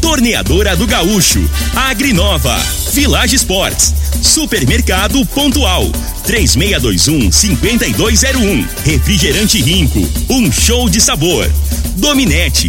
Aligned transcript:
Torneadora 0.00 0.74
do 0.74 0.88
Gaúcho, 0.88 1.48
Agrinova, 1.76 2.58
Village 2.92 3.36
Sports, 3.36 3.94
Supermercado 4.20 5.24
Pontual, 5.26 5.84
3621-5201, 6.26 8.66
Refrigerante 8.84 9.62
Rinco, 9.62 10.00
um 10.28 10.50
show 10.50 10.88
de 10.88 11.00
sabor. 11.00 11.48
Dominete, 11.96 12.68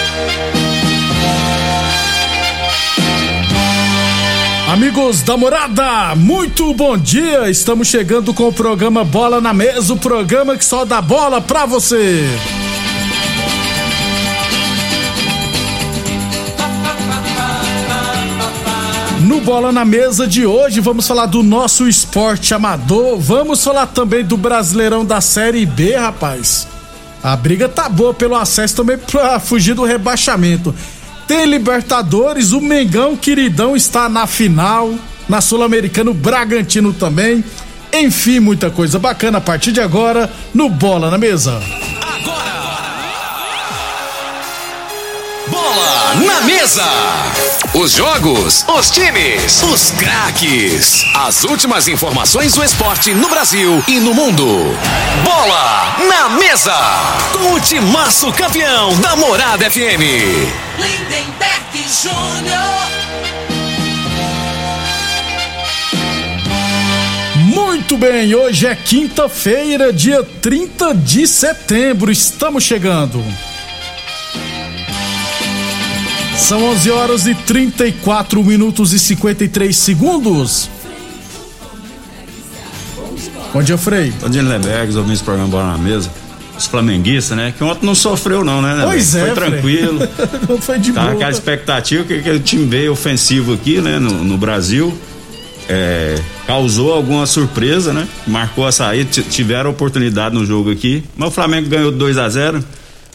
Amigos 4.71 5.21
da 5.21 5.35
morada, 5.35 6.15
muito 6.15 6.73
bom 6.73 6.97
dia! 6.97 7.49
Estamos 7.49 7.89
chegando 7.89 8.33
com 8.33 8.47
o 8.47 8.53
programa 8.53 9.03
Bola 9.03 9.41
na 9.41 9.53
Mesa 9.53 9.93
o 9.93 9.97
programa 9.97 10.55
que 10.55 10.63
só 10.63 10.85
dá 10.85 11.01
bola 11.01 11.41
pra 11.41 11.65
você. 11.65 12.23
No 19.19 19.41
Bola 19.41 19.73
na 19.73 19.83
Mesa 19.83 20.25
de 20.25 20.45
hoje, 20.45 20.79
vamos 20.79 21.05
falar 21.05 21.25
do 21.25 21.43
nosso 21.43 21.85
esporte 21.85 22.53
amador. 22.53 23.19
Vamos 23.19 23.61
falar 23.61 23.87
também 23.87 24.23
do 24.23 24.37
Brasileirão 24.37 25.03
da 25.03 25.19
Série 25.19 25.65
B, 25.65 25.97
rapaz. 25.97 26.65
A 27.21 27.35
briga 27.35 27.67
tá 27.67 27.89
boa 27.89 28.13
pelo 28.13 28.37
acesso 28.37 28.77
também 28.77 28.97
pra 28.97 29.37
fugir 29.37 29.73
do 29.73 29.83
rebaixamento. 29.83 30.73
Tem 31.31 31.45
Libertadores, 31.45 32.51
o 32.51 32.59
Mengão 32.59 33.15
queridão 33.15 33.73
está 33.73 34.09
na 34.09 34.27
final. 34.27 34.93
Na 35.29 35.39
Sul-Americana, 35.39 36.11
o 36.11 36.13
Bragantino 36.13 36.91
também. 36.91 37.41
Enfim, 37.93 38.41
muita 38.41 38.69
coisa 38.69 38.99
bacana 38.99 39.37
a 39.37 39.41
partir 39.41 39.71
de 39.71 39.79
agora 39.79 40.29
no 40.53 40.67
Bola 40.67 41.09
na 41.09 41.17
Mesa. 41.17 41.57
Bola 45.71 46.15
na 46.15 46.41
mesa. 46.41 46.83
Os 47.73 47.93
jogos, 47.93 48.65
os 48.67 48.91
times, 48.91 49.63
os 49.63 49.91
craques. 49.91 51.05
As 51.15 51.45
últimas 51.45 51.87
informações 51.87 52.53
do 52.53 52.61
esporte 52.61 53.13
no 53.13 53.29
Brasil 53.29 53.81
e 53.87 53.97
no 54.01 54.13
mundo. 54.13 54.45
Bola 55.23 55.95
na 56.09 56.27
mesa. 56.27 56.75
Com 57.31 57.53
o 57.53 57.59
timaço 57.61 58.33
campeão 58.33 58.93
da 58.99 59.15
Morada 59.15 59.71
FM. 59.71 60.03
Lindenberg 60.77 61.85
Júnior. 62.03 62.91
Muito 67.45 67.97
bem, 67.97 68.35
hoje 68.35 68.67
é 68.67 68.75
quinta-feira, 68.75 69.93
dia 69.93 70.21
30 70.21 70.93
de 70.95 71.25
setembro. 71.25 72.11
Estamos 72.11 72.61
chegando. 72.65 73.23
São 76.41 76.63
11 76.65 76.91
horas 76.91 77.27
e 77.27 77.35
34 77.35 78.43
minutos 78.43 78.91
e 78.93 78.99
53 78.99 79.75
segundos. 79.77 80.69
Bom 83.53 83.61
dia, 83.63 83.77
Frei. 83.77 84.11
Bom 84.19 84.27
dia, 84.27 84.41
Lebergs, 84.41 84.97
ouvindo 84.97 85.13
esse 85.13 85.23
programa 85.23 85.49
Bola 85.49 85.71
na 85.73 85.77
Mesa. 85.77 86.09
Os 86.57 86.65
flamenguistas, 86.65 87.37
né? 87.37 87.53
Que 87.57 87.63
ontem 87.63 87.85
não 87.85 87.95
sofreu, 87.95 88.43
não, 88.43 88.61
né? 88.61 88.81
Pois 88.83 89.15
é, 89.15 89.27
Foi 89.27 89.35
tranquilo. 89.35 89.99
Não 90.49 90.57
foi 90.57 90.79
de 90.79 90.91
Tava 90.91 91.07
boa. 91.07 91.15
aquela 91.15 91.31
expectativa 91.31 92.03
que, 92.03 92.21
que 92.21 92.29
o 92.29 92.39
time 92.39 92.65
veio 92.65 92.91
ofensivo 92.91 93.53
aqui, 93.53 93.79
né? 93.79 93.99
No, 93.99 94.23
no 94.23 94.37
Brasil. 94.37 94.93
É, 95.69 96.19
causou 96.45 96.91
alguma 96.93 97.25
surpresa, 97.25 97.93
né? 97.93 98.07
Marcou 98.27 98.67
a 98.67 98.71
saída, 98.71 99.09
tiveram 99.29 99.69
oportunidade 99.69 100.35
no 100.35 100.45
jogo 100.45 100.71
aqui. 100.71 101.03
Mas 101.15 101.29
o 101.29 101.31
Flamengo 101.31 101.69
ganhou 101.69 101.91
2 101.91 102.17
a 102.17 102.27
0 102.27 102.63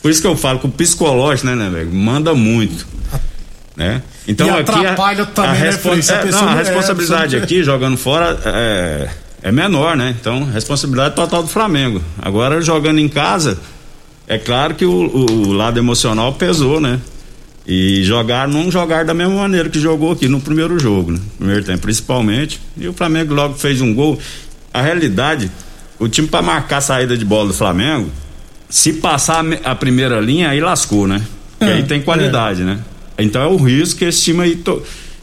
Por 0.01 0.11
isso 0.11 0.21
que 0.23 0.27
eu 0.27 0.37
falo 0.37 0.59
que 0.59 0.67
o 0.67 0.71
psicológico, 0.71 1.47
né, 1.47 1.55
né, 1.55 1.69
velho? 1.69 1.93
Manda 1.93 2.35
muito. 2.35 2.87
Né? 3.77 4.01
Então 4.27 4.47
E 4.47 4.51
aqui 4.51 4.71
a- 4.73 4.81
atrapalha 4.81 5.23
a, 5.23 5.27
também, 5.27 5.53
né, 5.53 5.59
a 5.59 5.69
é, 5.69 5.73
pessoa 5.77 5.95
não, 6.43 6.49
a 6.49 6.53
é, 6.53 6.57
responsabilidade 6.59 7.23
pessoa- 7.25 7.43
aqui, 7.45 7.63
jogando 7.63 7.97
fora, 7.99 8.39
é, 8.47 9.09
é 9.43 9.53
menor, 9.53 9.97
né? 9.97 10.17
Então, 10.19 10.45
responsabilidade 10.51 11.15
total 11.15 11.43
do 11.43 11.49
Flamengo. 11.51 12.01
Agora, 12.21 12.61
jogando 12.63 12.99
em 12.99 13.09
casa, 13.09 13.59
é 14.27 14.39
claro 14.39 14.75
que 14.75 14.87
o, 14.87 14.91
o- 14.93 15.53
lado 15.53 15.79
emocional 15.79 16.33
pesou, 16.33 16.81
né? 16.81 16.99
E 17.67 18.03
jogar, 18.05 18.49
não 18.49 18.71
jogar 18.71 19.05
da 19.05 19.13
mesma 19.13 19.35
maneira 19.35 19.69
que 19.69 19.79
jogou 19.79 20.13
aqui 20.13 20.27
no 20.29 20.41
primeiro 20.41 20.79
jogo, 20.79 21.13
né? 21.13 21.21
Primeiro 21.37 21.63
tempo, 21.65 21.81
principalmente. 21.83 22.59
E 22.79 22.89
o 22.89 22.93
Flamengo 22.95 23.35
logo 23.35 23.55
fez 23.57 23.81
um 23.83 23.93
gol. 23.93 24.19
A 24.73 24.81
realidade, 24.81 25.51
o 25.99 26.09
time 26.09 26.29
para 26.29 26.41
marcar 26.43 26.79
a 26.79 26.81
saída 26.81 27.15
de 27.17 27.25
bola 27.27 27.49
do 27.49 27.55
Flamengo, 27.55 28.09
se 28.71 28.95
passar 28.95 29.41
a 29.41 29.43
me- 29.43 29.59
a 29.65 29.75
primeira 29.75 30.19
linha, 30.21 30.49
aí 30.49 30.61
lascou, 30.61 31.07
né? 31.07 31.21
Porque 31.59 31.73
aí 31.73 31.83
tem 31.83 32.01
qualidade, 32.01 32.63
né? 32.63 32.79
Então 33.19 33.43
é 33.43 33.47
o 33.47 33.57
risco 33.57 33.99
que 33.99 34.05
esse 34.05 34.23
time 34.23 34.43
aí 34.43 34.63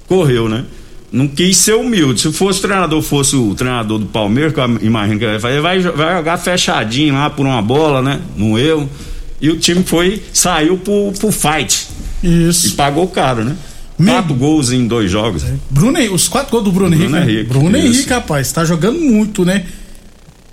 correu, 0.08 0.50
né? 0.50 0.66
Não 1.12 1.28
quis 1.28 1.58
ser 1.58 1.76
humilde. 1.76 2.22
Se 2.22 2.31
fosse 2.34 2.59
o 2.59 2.62
treinador, 2.64 3.02
fosse 3.04 3.36
o 3.36 3.54
treinador 3.54 4.00
do 4.00 4.08
Palmeiras, 4.08 4.52
que 4.54 4.59
eu 4.59 4.66
imagino 4.81 5.20
que 5.20 5.26
ele 5.26 5.38
vai 5.38 5.40
fazer, 5.40 5.62
vai, 5.62 5.80
vai 5.80 6.16
jogar 6.18 6.38
fechadinho 6.38 7.14
lá 7.14 7.30
por 7.30 7.46
uma 7.46 7.62
bola, 7.62 8.02
né? 8.02 8.20
No 8.36 8.58
erro. 8.58 8.90
E 9.40 9.50
o 9.50 9.58
time 9.58 9.84
foi, 9.84 10.24
saiu 10.34 10.78
pro, 10.78 11.12
pro 11.20 11.31
fight. 11.31 11.86
E 12.24 12.48
Isso. 12.50 12.74
pagou 12.76 13.08
caro, 13.09 13.44
né? 13.44 13.56
Me- 14.00 14.10
Quatro 14.12 14.34
gols 14.34 14.72
em 14.72 14.88
dois 14.88 15.12
jogos. 15.12 15.44
Bruno, 15.70 15.98
Henrique, 16.00 16.16
os 16.16 16.28
quatro 16.28 16.50
gols 16.52 16.64
do 16.64 16.72
Bruno, 16.72 16.96
Bruno 16.98 17.16
Henrique. 17.18 17.25
né? 17.28 17.31
Henrique, 17.31 17.50
Bruno 17.50 17.78
isso. 17.78 17.88
Henrique, 17.88 18.10
rapaz, 18.10 18.52
tá 18.52 18.66
jogando 18.66 19.00
muito, 19.00 19.46
né? 19.46 19.66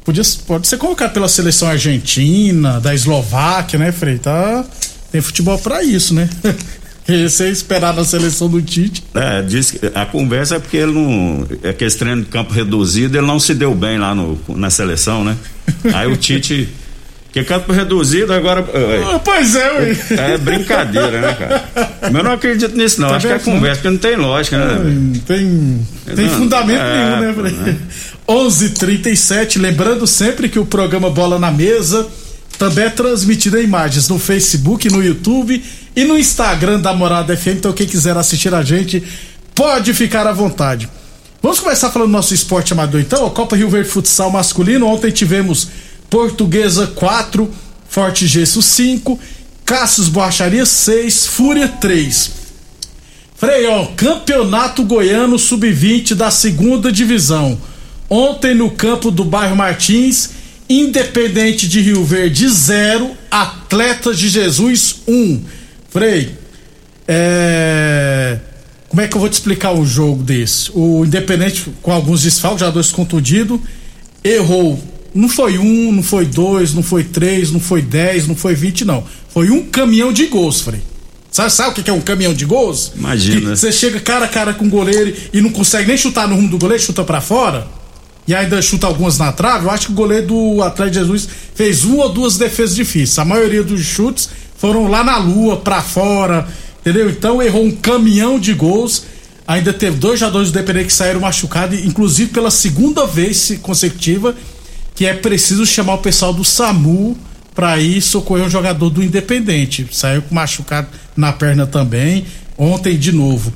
Podia, 0.04 0.22
pode 0.46 0.66
ser 0.66 0.76
colocado 0.76 1.12
pela 1.12 1.28
seleção 1.28 1.68
argentina, 1.68 2.80
da 2.80 2.94
Eslováquia, 2.94 3.78
né, 3.78 3.92
Frei? 3.92 4.18
Tá, 4.18 4.64
tem 5.12 5.20
futebol 5.22 5.56
pra 5.58 5.82
isso, 5.82 6.12
né? 6.12 6.28
Esse 7.08 7.44
é 7.44 7.48
esperar 7.50 7.94
na 7.94 8.04
seleção 8.04 8.48
do 8.48 8.60
Tite. 8.62 9.02
É, 9.14 9.42
diz 9.42 9.70
que 9.70 9.80
a 9.94 10.06
conversa 10.06 10.56
é 10.56 10.58
porque 10.58 10.76
ele 10.76 10.92
não. 10.92 11.46
É 11.62 11.72
que 11.72 11.84
esse 11.84 11.98
treino 11.98 12.22
de 12.22 12.28
campo 12.28 12.52
reduzido, 12.52 13.16
ele 13.18 13.26
não 13.26 13.40
se 13.40 13.54
deu 13.54 13.74
bem 13.74 13.98
lá 13.98 14.14
no, 14.14 14.38
na 14.48 14.70
seleção, 14.70 15.24
né? 15.24 15.36
Aí 15.92 16.06
o 16.06 16.16
Tite. 16.16 16.68
Que 17.32 17.44
campo 17.44 17.72
reduzido 17.72 18.32
agora. 18.32 18.64
Ah, 19.14 19.20
pois 19.20 19.54
é, 19.54 19.72
ué. 19.72 19.96
É 20.10 20.36
brincadeira, 20.36 21.20
né, 21.20 21.32
cara? 21.34 21.64
Mas 22.02 22.14
eu 22.14 22.24
não 22.24 22.32
acredito 22.32 22.76
nisso, 22.76 23.00
não. 23.00 23.08
Tá 23.08 23.16
Acho 23.16 23.26
que 23.28 23.32
é 23.32 23.38
vendo? 23.38 23.44
conversa, 23.44 23.76
porque 23.76 23.90
não 23.90 23.98
tem 23.98 24.16
lógica, 24.16 24.58
né? 24.58 24.90
Não 24.90 25.20
tem, 25.20 25.86
tem 26.16 26.26
Não, 26.26 26.38
fundamento 26.38 26.80
é, 26.80 27.20
nenhum, 27.20 27.42
né, 27.42 27.50
né? 27.52 27.76
11:37, 28.28 29.60
lembrando 29.62 30.08
sempre 30.08 30.48
que 30.48 30.58
o 30.58 30.66
programa 30.66 31.08
Bola 31.08 31.38
na 31.38 31.52
Mesa 31.52 32.08
também 32.60 32.84
é 32.84 32.90
transmitido 32.90 33.58
em 33.58 33.64
imagens 33.64 34.06
no 34.06 34.18
Facebook, 34.18 34.90
no 34.90 35.02
YouTube 35.02 35.64
e 35.96 36.04
no 36.04 36.18
Instagram 36.18 36.78
da 36.78 36.92
Morada 36.92 37.34
FM. 37.34 37.56
Então 37.56 37.72
quem 37.72 37.86
quiser 37.86 38.14
assistir 38.18 38.52
a 38.52 38.62
gente 38.62 39.02
pode 39.54 39.94
ficar 39.94 40.26
à 40.26 40.32
vontade. 40.34 40.86
Vamos 41.42 41.58
começar 41.58 41.88
falando 41.88 42.08
do 42.08 42.12
nosso 42.12 42.34
esporte 42.34 42.74
amador 42.74 43.00
então, 43.00 43.24
a 43.24 43.30
Copa 43.30 43.56
Rio 43.56 43.70
Verde 43.70 43.88
Futsal 43.88 44.30
masculino. 44.30 44.86
Ontem 44.86 45.10
tivemos 45.10 45.68
Portuguesa 46.10 46.86
4, 46.88 47.50
Forte 47.88 48.26
Gesso 48.26 48.60
5, 48.60 49.18
Cassius 49.64 50.08
Borracharia 50.08 50.66
6, 50.66 51.28
Fúria 51.28 51.66
3. 51.66 52.30
Frei, 53.36 53.66
ó, 53.68 53.86
Campeonato 53.96 54.84
Goiano 54.84 55.38
Sub-20 55.38 56.14
da 56.14 56.30
segunda 56.30 56.92
divisão. 56.92 57.58
Ontem 58.10 58.54
no 58.54 58.70
campo 58.70 59.10
do 59.10 59.24
bairro 59.24 59.56
Martins, 59.56 60.39
Independente 60.70 61.68
de 61.68 61.80
Rio 61.80 62.04
Verde 62.04 62.48
0, 62.48 63.10
Atletas 63.28 64.16
de 64.16 64.28
Jesus 64.28 64.98
1. 65.08 65.12
Um. 65.12 65.42
Frei, 65.90 66.30
é. 67.08 68.38
Como 68.88 69.02
é 69.02 69.08
que 69.08 69.16
eu 69.16 69.20
vou 69.20 69.28
te 69.28 69.32
explicar 69.32 69.72
o 69.72 69.84
jogo 69.84 70.22
desse? 70.22 70.70
O 70.72 71.04
Independente 71.04 71.66
com 71.82 71.90
alguns 71.90 72.22
desfalques, 72.22 72.60
já 72.60 72.70
dois 72.70 72.92
contundidos. 72.92 73.58
errou. 74.22 74.80
Não 75.12 75.28
foi 75.28 75.58
um, 75.58 75.90
não 75.90 76.04
foi 76.04 76.24
dois, 76.24 76.72
não 76.72 76.84
foi 76.84 77.02
três, 77.02 77.50
não 77.50 77.58
foi 77.58 77.82
dez, 77.82 78.28
não 78.28 78.36
foi 78.36 78.54
vinte, 78.54 78.84
não. 78.84 79.02
Foi 79.34 79.50
um 79.50 79.64
caminhão 79.66 80.12
de 80.12 80.26
gols, 80.26 80.60
Frei. 80.60 80.80
Sabe, 81.32 81.52
sabe 81.52 81.70
o 81.80 81.82
que 81.82 81.90
é 81.90 81.92
um 81.92 82.00
caminhão 82.00 82.32
de 82.32 82.44
gols? 82.44 82.92
Imagina. 82.96 83.40
Que 83.40 83.56
Você 83.56 83.72
chega 83.72 83.98
cara 83.98 84.26
a 84.26 84.28
cara 84.28 84.54
com 84.54 84.66
o 84.66 84.70
goleiro 84.70 85.16
e 85.32 85.40
não 85.40 85.50
consegue 85.50 85.88
nem 85.88 85.96
chutar 85.96 86.28
no 86.28 86.36
rumo 86.36 86.48
do 86.48 86.58
goleiro, 86.58 86.80
chuta 86.80 87.02
pra 87.02 87.20
fora. 87.20 87.79
E 88.30 88.34
ainda 88.34 88.62
chuta 88.62 88.86
algumas 88.86 89.18
na 89.18 89.32
trave. 89.32 89.64
Eu 89.64 89.72
acho 89.72 89.86
que 89.86 89.92
o 89.92 89.96
goleiro 89.96 90.28
do 90.28 90.62
Atlético 90.62 91.00
Jesus 91.00 91.28
fez 91.52 91.82
uma 91.82 92.04
ou 92.04 92.12
duas 92.12 92.38
defesas 92.38 92.76
difíceis. 92.76 93.18
A 93.18 93.24
maioria 93.24 93.64
dos 93.64 93.80
chutes 93.80 94.30
foram 94.56 94.86
lá 94.86 95.02
na 95.02 95.18
lua, 95.18 95.56
pra 95.56 95.82
fora, 95.82 96.46
entendeu? 96.80 97.10
Então 97.10 97.42
errou 97.42 97.64
um 97.64 97.72
caminhão 97.72 98.38
de 98.38 98.54
gols. 98.54 99.02
Ainda 99.48 99.72
teve 99.72 99.96
dois 99.96 100.20
jogadores 100.20 100.52
do 100.52 100.56
Independente 100.56 100.86
que 100.86 100.92
saíram 100.92 101.18
machucados, 101.18 101.84
inclusive 101.84 102.30
pela 102.30 102.52
segunda 102.52 103.04
vez 103.04 103.58
consecutiva, 103.60 104.36
que 104.94 105.06
é 105.06 105.12
preciso 105.12 105.66
chamar 105.66 105.94
o 105.94 105.98
pessoal 105.98 106.32
do 106.32 106.44
SAMU 106.44 107.18
para 107.52 107.80
ir 107.80 108.00
socorrer 108.00 108.46
um 108.46 108.50
jogador 108.50 108.90
do 108.90 109.02
Independente. 109.02 109.88
Saiu 109.90 110.22
machucado 110.30 110.86
na 111.16 111.32
perna 111.32 111.66
também, 111.66 112.26
ontem 112.56 112.96
de 112.96 113.10
novo. 113.10 113.52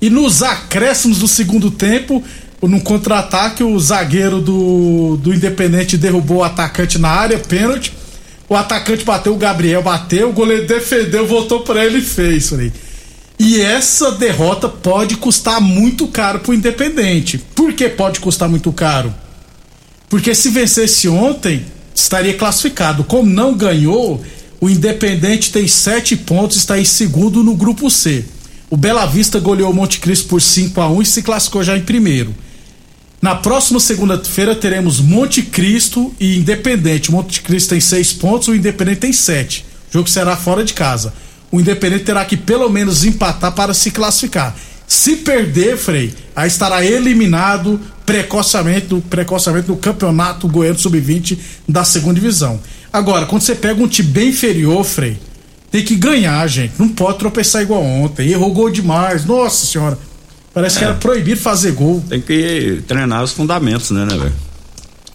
E 0.00 0.10
nos 0.10 0.42
acréscimos 0.42 1.18
do 1.18 1.28
segundo 1.28 1.70
tempo, 1.70 2.24
no 2.62 2.80
contra-ataque, 2.80 3.62
o 3.62 3.78
zagueiro 3.78 4.40
do, 4.40 5.16
do 5.18 5.34
Independente 5.34 5.96
derrubou 5.98 6.38
o 6.38 6.44
atacante 6.44 6.98
na 6.98 7.08
área, 7.08 7.38
pênalti. 7.38 7.92
O 8.48 8.54
atacante 8.54 9.04
bateu, 9.04 9.34
o 9.34 9.38
Gabriel 9.38 9.82
bateu, 9.82 10.30
o 10.30 10.32
goleiro 10.32 10.66
defendeu, 10.66 11.26
voltou 11.26 11.60
para 11.60 11.84
ele 11.84 11.98
e 11.98 12.02
fez. 12.02 12.48
Falei. 12.48 12.72
E 13.38 13.60
essa 13.60 14.12
derrota 14.12 14.68
pode 14.68 15.16
custar 15.16 15.60
muito 15.60 16.06
caro 16.06 16.40
pro 16.40 16.54
Independente. 16.54 17.38
Por 17.38 17.72
que 17.72 17.88
pode 17.88 18.20
custar 18.20 18.48
muito 18.48 18.72
caro? 18.72 19.12
Porque 20.08 20.34
se 20.34 20.48
vencesse 20.48 21.08
ontem, 21.08 21.64
estaria 21.94 22.34
classificado. 22.34 23.04
Como 23.04 23.28
não 23.28 23.54
ganhou, 23.54 24.24
o 24.60 24.70
Independente 24.70 25.52
tem 25.52 25.68
sete 25.68 26.16
pontos, 26.16 26.56
está 26.56 26.78
em 26.78 26.84
segundo 26.84 27.42
no 27.42 27.54
grupo 27.54 27.90
C. 27.90 28.24
O 28.70 28.76
Bela 28.76 29.04
Vista 29.04 29.38
goleou 29.38 29.70
o 29.70 29.74
Monte 29.74 30.00
Cristo 30.00 30.28
por 30.28 30.40
5 30.40 30.80
a 30.80 30.88
1 30.88 31.02
e 31.02 31.06
se 31.06 31.22
classificou 31.22 31.62
já 31.62 31.76
em 31.76 31.82
primeiro. 31.82 32.34
Na 33.20 33.34
próxima 33.34 33.80
segunda-feira 33.80 34.54
teremos 34.54 35.00
Monte 35.00 35.42
Cristo 35.42 36.14
e 36.20 36.36
Independente. 36.38 37.10
Monte 37.10 37.40
Cristo 37.40 37.70
tem 37.70 37.80
seis 37.80 38.12
pontos, 38.12 38.48
o 38.48 38.54
Independente 38.54 39.00
tem 39.00 39.12
sete. 39.12 39.64
O 39.90 39.92
jogo 39.94 40.08
será 40.08 40.36
fora 40.36 40.62
de 40.62 40.74
casa. 40.74 41.12
O 41.50 41.60
Independente 41.60 42.04
terá 42.04 42.24
que 42.24 42.36
pelo 42.36 42.68
menos 42.68 43.04
empatar 43.04 43.52
para 43.52 43.72
se 43.72 43.90
classificar. 43.90 44.54
Se 44.86 45.16
perder, 45.16 45.76
Frei, 45.76 46.14
aí 46.34 46.46
estará 46.46 46.84
eliminado 46.84 47.80
precocemente 48.04 48.86
do, 48.86 49.00
precocemente 49.00 49.66
do 49.66 49.76
Campeonato 49.76 50.46
Goiano 50.46 50.78
Sub-20 50.78 51.38
da 51.68 51.84
segunda 51.84 52.14
divisão. 52.14 52.60
Agora, 52.92 53.26
quando 53.26 53.42
você 53.42 53.54
pega 53.54 53.82
um 53.82 53.88
time 53.88 54.08
bem 54.08 54.28
inferior, 54.28 54.84
Frei, 54.84 55.18
tem 55.70 55.84
que 55.84 55.96
ganhar, 55.96 56.46
gente. 56.46 56.74
Não 56.78 56.88
pode 56.88 57.18
tropeçar 57.18 57.62
igual 57.62 57.82
ontem. 57.82 58.28
Errou 58.28 58.52
gol 58.52 58.70
demais. 58.70 59.24
Nossa 59.24 59.66
senhora. 59.66 59.98
Parece 60.56 60.78
que 60.78 60.84
era 60.86 60.94
proibido 60.94 61.38
fazer 61.38 61.72
gol. 61.72 62.02
Tem 62.08 62.18
que 62.18 62.82
treinar 62.88 63.22
os 63.22 63.30
fundamentos, 63.30 63.90
né, 63.90 64.06
né, 64.06 64.16
velho? 64.16 64.32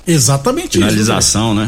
Exatamente 0.05 0.77
isso. 0.77 0.87
Finalização, 0.87 1.55
né? 1.55 1.67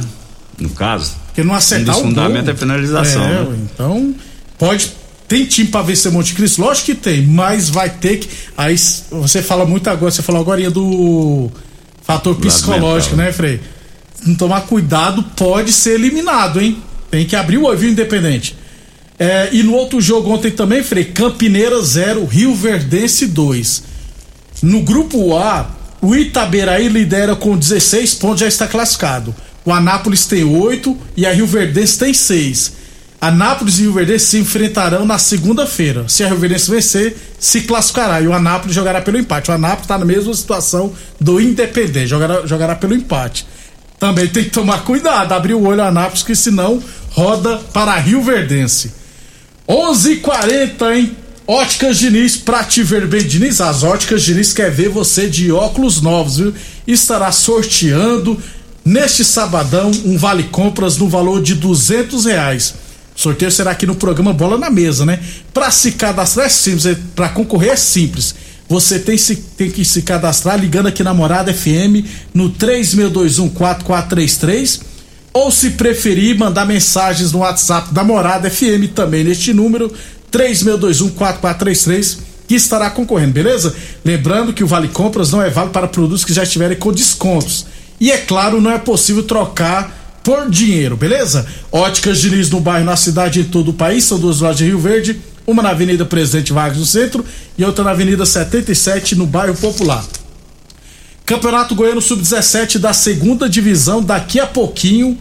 No 0.59 0.69
caso. 0.69 1.13
Porque 1.25 1.43
não 1.43 1.55
acertar 1.55 1.97
o 1.97 2.03
dos 2.03 2.13
gol. 2.13 2.37
é 2.37 2.53
finalização, 2.53 3.23
É, 3.23 3.29
né? 3.29 3.57
Então, 3.63 4.13
pode. 4.59 4.91
Tem 5.27 5.43
time 5.45 5.69
pra 5.69 5.81
vencer 5.81 6.11
Monte 6.11 6.35
Cristo? 6.35 6.61
Lógico 6.61 6.85
que 6.85 6.93
tem, 6.93 7.25
mas 7.25 7.67
vai 7.67 7.89
ter 7.89 8.17
que. 8.17 8.29
Aí 8.55 8.77
você 9.09 9.41
fala 9.41 9.65
muito 9.65 9.89
agora, 9.89 10.11
você 10.11 10.21
falou 10.21 10.41
agora 10.41 10.69
do 10.69 11.49
fator 12.03 12.35
psicológico, 12.35 13.15
né, 13.15 13.31
Frei? 13.31 13.59
Não 14.23 14.35
tomar 14.35 14.61
cuidado, 14.61 15.23
pode 15.35 15.73
ser 15.73 15.95
eliminado, 15.95 16.61
hein? 16.61 16.77
Tem 17.09 17.25
que 17.25 17.35
abrir 17.35 17.57
o 17.57 17.63
ouvido 17.63 17.93
independente. 17.93 18.55
É, 19.18 19.50
e 19.51 19.62
no 19.63 19.74
outro 19.74 20.01
jogo 20.01 20.31
ontem 20.31 20.51
também, 20.51 20.83
Frei, 20.83 21.06
Campineira 21.06 21.81
0, 21.81 22.25
Rio 22.25 22.56
Verdense 22.56 23.27
2. 23.27 23.83
No 24.62 24.81
grupo 24.81 25.36
A, 25.36 25.69
o 26.01 26.15
Itaberaí 26.15 26.88
lidera 26.88 27.36
com 27.36 27.57
16 27.57 28.15
pontos, 28.15 28.42
já 28.42 28.48
está 28.48 28.68
classificado. 28.68 29.36
O 29.65 29.71
Anápolis 29.71 30.25
tem 30.25 30.44
8 30.44 30.98
e 31.15 31.25
a 31.25 31.31
Rio 31.31 31.48
Verdense 31.48 31.98
tem 31.98 32.13
6. 32.13 32.83
Anápolis 33.21 33.80
e 33.80 33.83
Rio 33.83 33.94
Verdense 33.94 34.25
se 34.25 34.38
enfrentarão 34.38 35.06
na 35.06 35.18
segunda-feira. 35.18 36.04
Se 36.10 36.25
a 36.25 36.27
Rio 36.27 36.38
Verdense 36.38 36.69
vencer, 36.69 37.15
se 37.39 37.62
classificará. 37.62 38.19
E 38.19 38.27
o 38.27 38.33
Anápolis 38.33 38.75
jogará 38.75 39.00
pelo 39.00 39.18
empate. 39.18 39.50
O 39.50 39.54
Anápolis 39.54 39.83
está 39.83 39.98
na 39.98 40.04
mesma 40.04 40.33
situação 40.33 40.92
do 41.21 41.39
Independente, 41.39 42.07
jogará, 42.07 42.45
jogará 42.45 42.75
pelo 42.75 42.94
empate. 42.94 43.48
Também 43.98 44.27
tem 44.27 44.44
que 44.44 44.50
tomar 44.50 44.83
cuidado, 44.83 45.31
abrir 45.31 45.54
o 45.54 45.65
olho 45.65 45.81
Anápolis, 45.81 46.24
que 46.24 46.36
senão 46.36 46.83
roda 47.12 47.60
para 47.71 47.94
a 47.94 47.98
Rio 47.98 48.21
Verdense. 48.21 49.02
11:40 49.68 50.95
hein? 50.95 51.12
Óticas 51.45 51.98
Diniz, 51.98 52.38
pra 52.38 52.63
te 52.63 52.81
ver 52.83 53.06
bem, 53.06 53.21
Diniz. 53.21 53.60
As 53.60 53.83
Óticas 53.83 54.24
Diniz 54.24 54.54
quer 54.54 54.71
ver 54.71 54.88
você 54.89 55.27
de 55.27 55.51
óculos 55.51 56.00
novos, 56.01 56.38
viu? 56.38 56.54
Estará 56.88 57.31
sorteando 57.33 58.39
neste 58.86 59.25
sabadão 59.25 59.92
um 60.06 60.18
vale 60.18 60.44
compras 60.44 60.98
no 60.98 61.10
valor 61.10 61.42
de 61.42 61.54
duzentos 61.56 62.24
reais. 62.25 62.74
O 63.15 63.19
sorteio 63.19 63.51
será 63.51 63.71
aqui 63.71 63.86
no 63.86 63.95
programa 63.95 64.31
Bola 64.33 64.57
na 64.57 64.69
Mesa, 64.69 65.06
né? 65.06 65.19
Pra 65.54 65.69
se 65.69 65.92
cadastrar 65.94 66.45
é 66.48 66.50
simples, 66.50 66.86
é- 66.86 66.98
pra 67.15 67.27
concorrer 67.30 67.71
é 67.74 67.75
simples. 67.75 68.33
Você 68.69 68.98
tem, 68.98 69.18
se- 69.18 69.36
tem 69.36 69.69
que 69.69 69.83
se 69.86 70.01
cadastrar 70.01 70.57
ligando 70.57 70.88
aqui 70.88 71.04
na 71.04 71.13
Morada 71.13 71.54
FM 71.54 72.06
no 72.33 72.50
36214433 72.51 74.80
ou 75.33 75.51
se 75.51 75.71
preferir 75.71 76.38
mandar 76.38 76.65
mensagens 76.65 77.31
no 77.31 77.39
WhatsApp 77.39 77.94
da 77.94 78.03
Morada 78.03 78.50
FM 78.50 78.94
também 78.94 79.24
neste 79.24 79.51
número 79.51 79.91
36214433 80.31 82.19
que 82.47 82.56
estará 82.56 82.89
concorrendo, 82.89 83.33
beleza? 83.33 83.75
Lembrando 84.03 84.53
que 84.53 84.63
o 84.63 84.68
Vale 84.68 84.89
Compras 84.89 85.31
não 85.31 85.41
é 85.41 85.50
válido 85.50 85.74
para 85.74 85.88
produtos 85.88 86.24
que 86.25 86.33
já 86.33 86.44
estiverem 86.44 86.77
com 86.77 86.91
descontos. 86.91 87.65
E 88.00 88.12
é 88.12 88.18
claro, 88.18 88.62
não 88.62 88.69
é 88.69 88.77
possível 88.77 89.24
trocar 89.24 90.19
por 90.24 90.50
dinheiro, 90.50 90.96
beleza? 90.96 91.46
Óticas 91.72 92.19
Diniz 92.19 92.50
no 92.50 92.60
bairro, 92.60 92.86
na 92.86 92.96
cidade 92.96 93.39
e 93.39 93.43
em 93.43 93.46
todo 93.46 93.69
o 93.69 93.74
país, 93.74 94.03
são 94.03 94.19
duas 94.19 94.39
lojas 94.39 94.57
de 94.57 94.65
Rio 94.65 94.79
Verde, 94.79 95.19
uma 95.48 95.63
na 95.63 95.69
Avenida 95.69 96.05
Presidente 96.05 96.53
Vargas 96.53 96.77
no 96.77 96.86
centro 96.86 97.25
e 97.57 97.63
outra 97.63 97.84
na 97.84 97.91
Avenida 97.91 98.25
77 98.25 99.15
no 99.15 99.25
bairro 99.25 99.55
Popular. 99.55 100.03
Campeonato 101.25 101.75
Goiano 101.75 102.01
Sub-17 102.01 102.77
da 102.77 102.91
segunda 102.93 103.50
divisão, 103.50 104.01
daqui 104.01 104.39
a 104.39 104.46
pouquinho, 104.46 105.17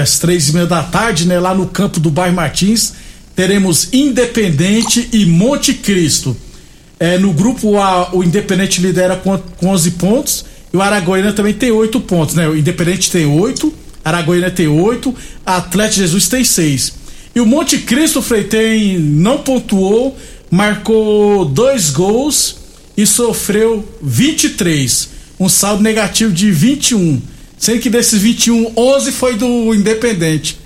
às 0.00 0.18
três 0.18 0.48
e 0.48 0.54
meia 0.54 0.66
da 0.66 0.82
tarde, 0.82 1.26
né? 1.26 1.38
Lá 1.38 1.54
no 1.54 1.66
campo 1.66 2.00
do 2.00 2.10
bairro 2.10 2.34
Martins, 2.34 2.94
teremos 3.36 3.92
Independente 3.92 5.08
e 5.12 5.26
Monte 5.26 5.74
Cristo. 5.74 6.36
É, 6.98 7.18
no 7.18 7.32
grupo 7.32 7.78
A, 7.78 8.14
o 8.14 8.22
Independente 8.24 8.80
lidera 8.80 9.16
com, 9.16 9.36
com 9.36 9.68
11 9.68 9.90
pontos 9.92 10.44
e 10.72 10.76
o 10.76 10.80
Aragoina 10.80 11.32
também 11.32 11.52
tem 11.52 11.70
8 11.70 12.00
pontos, 12.00 12.34
né? 12.34 12.48
O 12.48 12.56
Independente 12.56 13.10
tem 13.10 13.26
8, 13.26 13.72
Aragoina 14.04 14.50
tem 14.50 14.68
8, 14.68 15.14
Atlético 15.44 16.00
Jesus 16.00 16.28
tem 16.28 16.44
6. 16.44 16.94
E 17.34 17.40
o 17.40 17.46
Monte 17.46 17.78
Cristo, 17.78 18.22
Frei, 18.22 18.44
tem, 18.44 18.98
não 18.98 19.38
pontuou, 19.38 20.16
marcou 20.50 21.44
dois 21.44 21.90
gols 21.90 22.56
e 22.96 23.06
sofreu 23.06 23.86
23. 24.02 25.08
Um 25.40 25.48
saldo 25.48 25.82
negativo 25.82 26.32
de 26.32 26.50
21. 26.50 27.20
Sendo 27.62 27.78
que 27.80 27.88
desses 27.88 28.20
21, 28.20 28.72
11 28.76 29.12
foi 29.12 29.36
do 29.36 29.72
Independente. 29.72 30.58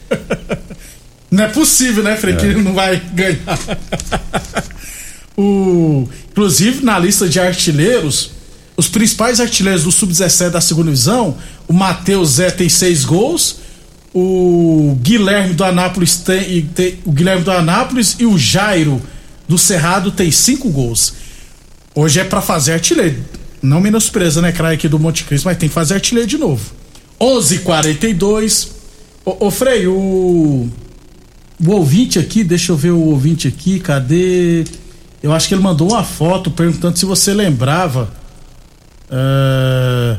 não 1.30 1.44
é 1.44 1.48
possível, 1.48 2.02
né, 2.02 2.16
Frei, 2.16 2.34
que 2.36 2.46
ele 2.46 2.62
não 2.62 2.72
vai 2.72 2.98
ganhar. 3.12 3.58
o, 5.36 6.08
inclusive, 6.30 6.82
na 6.82 6.98
lista 6.98 7.28
de 7.28 7.38
artilheiros, 7.38 8.30
os 8.78 8.88
principais 8.88 9.40
artilheiros 9.40 9.84
do 9.84 9.92
Sub-17 9.92 10.48
da 10.48 10.60
segunda 10.62 10.90
divisão, 10.90 11.36
o 11.68 11.72
Matheus 11.74 12.30
Zé 12.30 12.50
tem 12.50 12.70
seis 12.70 13.04
gols, 13.04 13.56
o 14.14 14.96
Guilherme 15.02 15.52
do 15.52 15.64
Anápolis 15.64 16.16
tem, 16.16 16.62
tem- 16.74 16.98
o 17.04 17.12
Guilherme 17.12 17.44
do 17.44 17.50
Anápolis 17.50 18.16
e 18.18 18.24
o 18.24 18.38
Jairo 18.38 19.02
do 19.46 19.58
Cerrado 19.58 20.10
tem 20.10 20.30
cinco 20.30 20.70
gols. 20.70 21.12
Hoje 21.94 22.20
é 22.20 22.24
pra 22.24 22.40
fazer 22.40 22.72
artilheiro. 22.72 23.22
Não 23.60 23.82
menospreza, 23.82 24.40
né, 24.40 24.50
craque 24.50 24.74
aqui 24.76 24.88
do 24.88 24.98
Monte 24.98 25.24
Cristo, 25.24 25.44
mas 25.44 25.58
tem 25.58 25.68
que 25.68 25.74
fazer 25.74 25.92
artilheiro 25.92 26.26
de 26.26 26.38
novo. 26.38 26.74
11:42. 27.20 28.68
Ô, 29.25 29.46
ô 29.46 29.50
Frei, 29.50 29.87
o 29.87 30.68
o 31.58 31.70
ouvinte 31.70 32.18
aqui, 32.18 32.44
deixa 32.44 32.73
eu 32.73 32.76
ver 32.76 32.90
o 32.90 33.00
ouvinte 33.00 33.49
aqui, 33.49 33.80
cadê? 33.80 34.64
Eu 35.23 35.32
acho 35.32 35.49
que 35.49 35.54
ele 35.54 35.62
mandou 35.62 35.90
uma 35.90 36.04
foto 36.04 36.50
perguntando 36.50 36.99
se 36.99 37.06
você 37.06 37.32
lembrava. 37.32 38.11
É, 39.11 40.16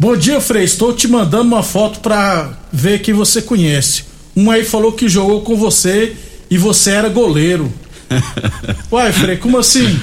Bom 0.00 0.16
dia, 0.16 0.40
Frei. 0.40 0.62
Estou 0.62 0.92
te 0.92 1.08
mandando 1.08 1.48
uma 1.48 1.62
foto 1.62 1.98
pra 1.98 2.56
ver 2.72 3.00
quem 3.00 3.12
você 3.12 3.42
conhece. 3.42 4.04
Um 4.36 4.48
aí 4.48 4.64
falou 4.64 4.92
que 4.92 5.08
jogou 5.08 5.42
com 5.42 5.56
você 5.56 6.14
e 6.48 6.56
você 6.56 6.92
era 6.92 7.08
goleiro. 7.08 7.72
Uai, 8.92 9.12
Frei, 9.12 9.36
como 9.38 9.58
assim? 9.58 9.98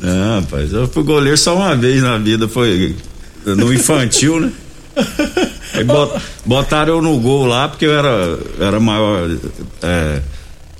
Não, 0.00 0.40
rapaz, 0.40 0.72
eu 0.72 0.88
fui 0.88 1.04
goleiro 1.04 1.38
só 1.38 1.54
uma 1.54 1.76
vez 1.76 2.02
na 2.02 2.18
vida, 2.18 2.48
foi 2.48 2.96
no 3.46 3.72
infantil, 3.72 4.40
né? 4.40 4.52
Aí 5.74 5.84
bot, 5.84 6.20
botaram 6.44 6.94
eu 6.94 7.02
no 7.02 7.18
gol 7.18 7.46
lá, 7.46 7.68
porque 7.68 7.84
eu 7.86 7.92
era, 7.96 8.38
era 8.60 8.80
maior. 8.80 9.28
É, 9.82 10.20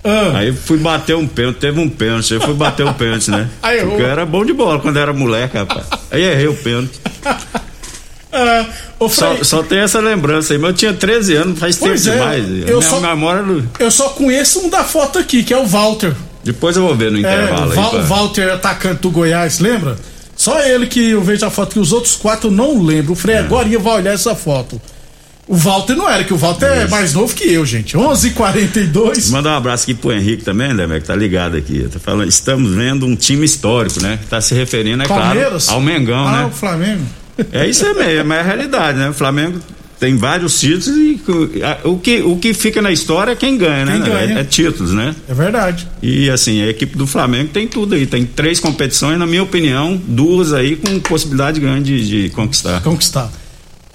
Ah, 0.05 0.39
aí 0.39 0.53
fui 0.53 0.79
bater 0.79 1.15
um 1.17 1.27
pênalti, 1.27 1.57
teve 1.59 1.79
um 1.81 1.89
pênalti, 1.89 2.33
eu 2.33 2.41
fui 2.41 2.55
bater 2.55 2.87
o 2.87 2.95
pênalti, 2.95 3.31
né? 3.31 3.49
Aí 3.63 3.79
errou. 3.79 3.91
Porque 3.91 4.03
eu 4.05 4.09
era 4.09 4.25
bom 4.25 4.45
de 4.45 4.53
bola 4.53 4.79
quando 4.79 4.97
era 4.97 5.13
moleque, 5.13 5.57
rapaz. 5.59 5.87
Aí 6.11 6.23
errei 6.23 6.47
o 6.49 6.55
pênalti. 6.55 6.99
ah, 8.33 8.65
Só, 9.09 9.37
só 9.43 9.63
tem 9.63 9.79
essa 9.81 10.01
lembrança 10.01 10.53
aí, 10.55 10.59
mas 10.59 10.71
eu 10.71 10.77
tinha 10.77 10.93
13 10.95 11.35
anos, 11.37 11.59
faz 11.59 11.77
tempo 11.77 11.89
Pois 11.91 12.07
é, 12.07 12.13
demais. 12.13 12.69
eu 12.69 12.81
só- 12.83 13.01
memória. 13.01 13.45
eu 13.79 13.91
só 13.91 14.09
conheço 14.11 14.61
um 14.61 14.71
da 14.71 14.85
foto 14.85 15.19
aqui, 15.19 15.43
que 15.43 15.53
é 15.53 15.59
o 15.59 15.67
Walter. 15.67 16.15
Depois 16.45 16.77
eu 16.77 16.83
vou 16.83 16.95
ver 16.95 17.11
no 17.11 17.19
É, 17.19 17.21
intervalo 17.21 17.71
o 17.71 17.75
Val- 17.75 17.97
aí. 17.97 18.03
Walter, 18.07 18.51
atacante 18.53 19.03
do 19.03 19.11
Goiás, 19.11 19.59
lembra? 19.59 19.97
Só 20.39 20.61
ele 20.61 20.87
que 20.87 21.11
eu 21.11 21.21
vejo 21.21 21.45
a 21.45 21.51
foto, 21.51 21.73
que 21.73 21.81
os 21.81 21.93
outros 21.93 22.15
quatro 22.15 22.49
não 22.49 22.81
lembro. 22.81 23.13
O 23.13 23.17
Frei 23.17 23.35
É. 23.35 23.39
agora 23.41 23.69
vai 23.81 23.95
olhar 23.97 24.15
essa 24.15 24.37
foto. 24.37 24.81
O 25.49 25.57
Walter 25.57 25.97
não 25.97 26.09
era, 26.09 26.23
que 26.23 26.33
o 26.33 26.37
Walter 26.37 26.67
é 26.67 26.87
mais 26.87 27.13
novo 27.13 27.35
que 27.35 27.53
eu, 27.53 27.67
gente. 27.67 27.97
11:42. 27.97 29.31
Mandar 29.31 29.55
um 29.55 29.57
abraço 29.57 29.83
aqui 29.85 29.95
pro 29.95 30.13
Henrique 30.13 30.45
também, 30.45 30.73
né, 30.73 30.87
que 31.01 31.07
tá 31.07 31.17
ligado 31.17 31.57
aqui. 31.57 31.89
Tá 31.93 31.99
falando, 31.99 32.29
estamos 32.29 32.73
vendo 32.73 33.05
um 33.05 33.17
time 33.17 33.45
histórico, 33.45 34.01
né? 34.01 34.19
Que 34.23 34.27
tá 34.29 34.41
se 34.41 34.55
referindo, 34.55 35.03
é 35.03 35.09
Palmeiras? 35.09 35.65
claro, 35.65 35.81
ao 35.81 35.85
Mengão, 35.85 36.29
ah, 36.29 36.33
né? 36.33 36.45
o 36.45 36.51
Flamengo. 36.51 37.03
É 37.53 37.67
isso 37.67 37.85
aí 37.87 37.95
mesmo, 37.95 38.33
é 38.33 38.41
a 38.41 38.43
realidade, 38.43 38.99
né? 38.99 39.09
O 39.11 39.15
Flamengo 39.15 39.59
tem 39.99 40.17
vários 40.17 40.61
títulos 40.61 40.87
e 40.89 41.21
a- 41.63 41.79
o 41.89 41.99
que, 41.99 42.23
o 42.23 42.37
que 42.37 42.55
fica 42.55 42.81
na 42.81 42.93
história 42.93 43.33
é 43.33 43.37
quem 43.37 43.57
ganha, 43.59 43.85
né? 43.85 43.93
Quem 43.93 44.03
ganha. 44.13 44.39
É, 44.39 44.41
é 44.41 44.45
títulos, 44.45 44.93
né? 44.93 45.15
É 45.29 45.35
verdade. 45.35 45.89
E 46.03 46.31
assim, 46.31 46.63
a 46.63 46.69
equipe 46.69 46.97
do 46.97 47.07
Flamengo 47.07 47.51
tem 47.53 47.67
tudo 47.67 47.95
aí, 47.95 48.07
tem 48.07 48.25
três 48.25 48.61
competições, 48.61 49.19
na 49.19 49.27
minha 49.27 49.43
opinião, 49.43 50.01
duas 50.07 50.53
aí 50.53 50.77
com 50.77 51.01
possibilidade 51.01 51.59
grande 51.61 52.07
de, 52.07 52.23
de 52.25 52.31
conquistar. 52.31 52.81
Conquistar. 52.83 53.31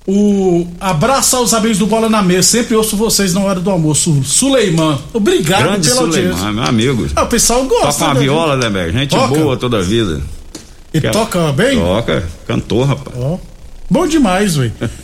O 0.06 0.68
abraço 0.82 1.38
aos 1.38 1.54
amigos 1.54 1.78
do 1.78 1.88
Bola 1.88 2.10
na 2.10 2.22
Mesa. 2.22 2.44
Sempre 2.50 2.76
ouço 2.76 2.98
vocês 2.98 3.34
na 3.34 3.40
hora 3.40 3.62
do 3.62 3.70
almoço. 3.70 4.22
Suleiman. 4.26 5.00
Obrigado 5.14 5.64
Grande 5.64 5.88
pela 5.88 6.02
audiência. 6.02 6.34
Suleiman, 6.34 6.54
meu 6.56 6.64
amigo. 6.66 7.08
Ah, 7.16 7.24
o 7.24 7.28
pessoal 7.28 7.64
gosta. 7.64 7.88
Toca 7.94 8.06
uma 8.06 8.14
né, 8.16 8.20
viola, 8.20 8.58
né, 8.58 8.70
velho? 8.70 8.92
Gente 8.92 9.10
Toca. 9.12 9.28
boa 9.34 9.56
toda 9.56 9.80
a 9.80 9.82
vida. 9.82 10.22
E 10.94 11.00
toca 11.02 11.52
bem? 11.54 11.80
Toca, 11.80 12.24
cantor, 12.46 12.88
rapaz. 12.88 13.18
Ó, 13.18 13.38
Bom 13.90 14.06
demais, 14.06 14.56
velho. 14.58 14.74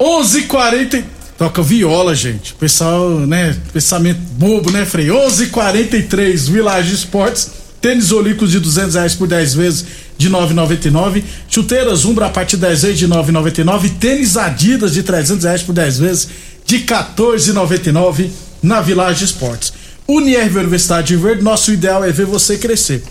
11:40 0.00 1.04
Toca 1.36 1.62
viola, 1.62 2.14
gente. 2.14 2.52
Pessoal, 2.52 3.08
né? 3.20 3.56
Pensamento 3.72 4.20
bobo, 4.32 4.70
né, 4.70 4.84
Frei? 4.84 5.06
11:43 5.06 6.48
Village 6.48 6.94
Esportes. 6.94 7.50
Tênis 7.80 8.12
olímpicos 8.12 8.50
de 8.50 8.60
200 8.60 8.94
reais 8.94 9.14
por 9.14 9.26
10 9.26 9.54
vezes 9.54 9.86
de 10.18 10.28
9,99. 10.28 11.24
Chuteiras 11.48 12.04
Umbra 12.04 12.26
a 12.26 12.28
partir 12.28 12.56
de 12.56 12.62
10 12.62 12.82
vezes 12.82 12.98
de 12.98 13.08
9,99. 13.08 13.88
Tênis 13.98 14.36
Adidas 14.36 14.92
de 14.92 15.02
300 15.02 15.44
reais 15.44 15.62
por 15.62 15.72
10 15.72 15.98
vezes 15.98 16.28
de 16.66 16.80
14,99 16.80 18.28
na 18.62 18.82
Village 18.82 19.24
Esportes. 19.24 19.72
Unirv 20.06 20.58
Universidade 20.58 21.08
de 21.08 21.16
Verde, 21.16 21.42
nosso 21.42 21.72
ideal 21.72 22.04
é 22.04 22.12
ver 22.12 22.26
você 22.26 22.58
crescer. 22.58 23.02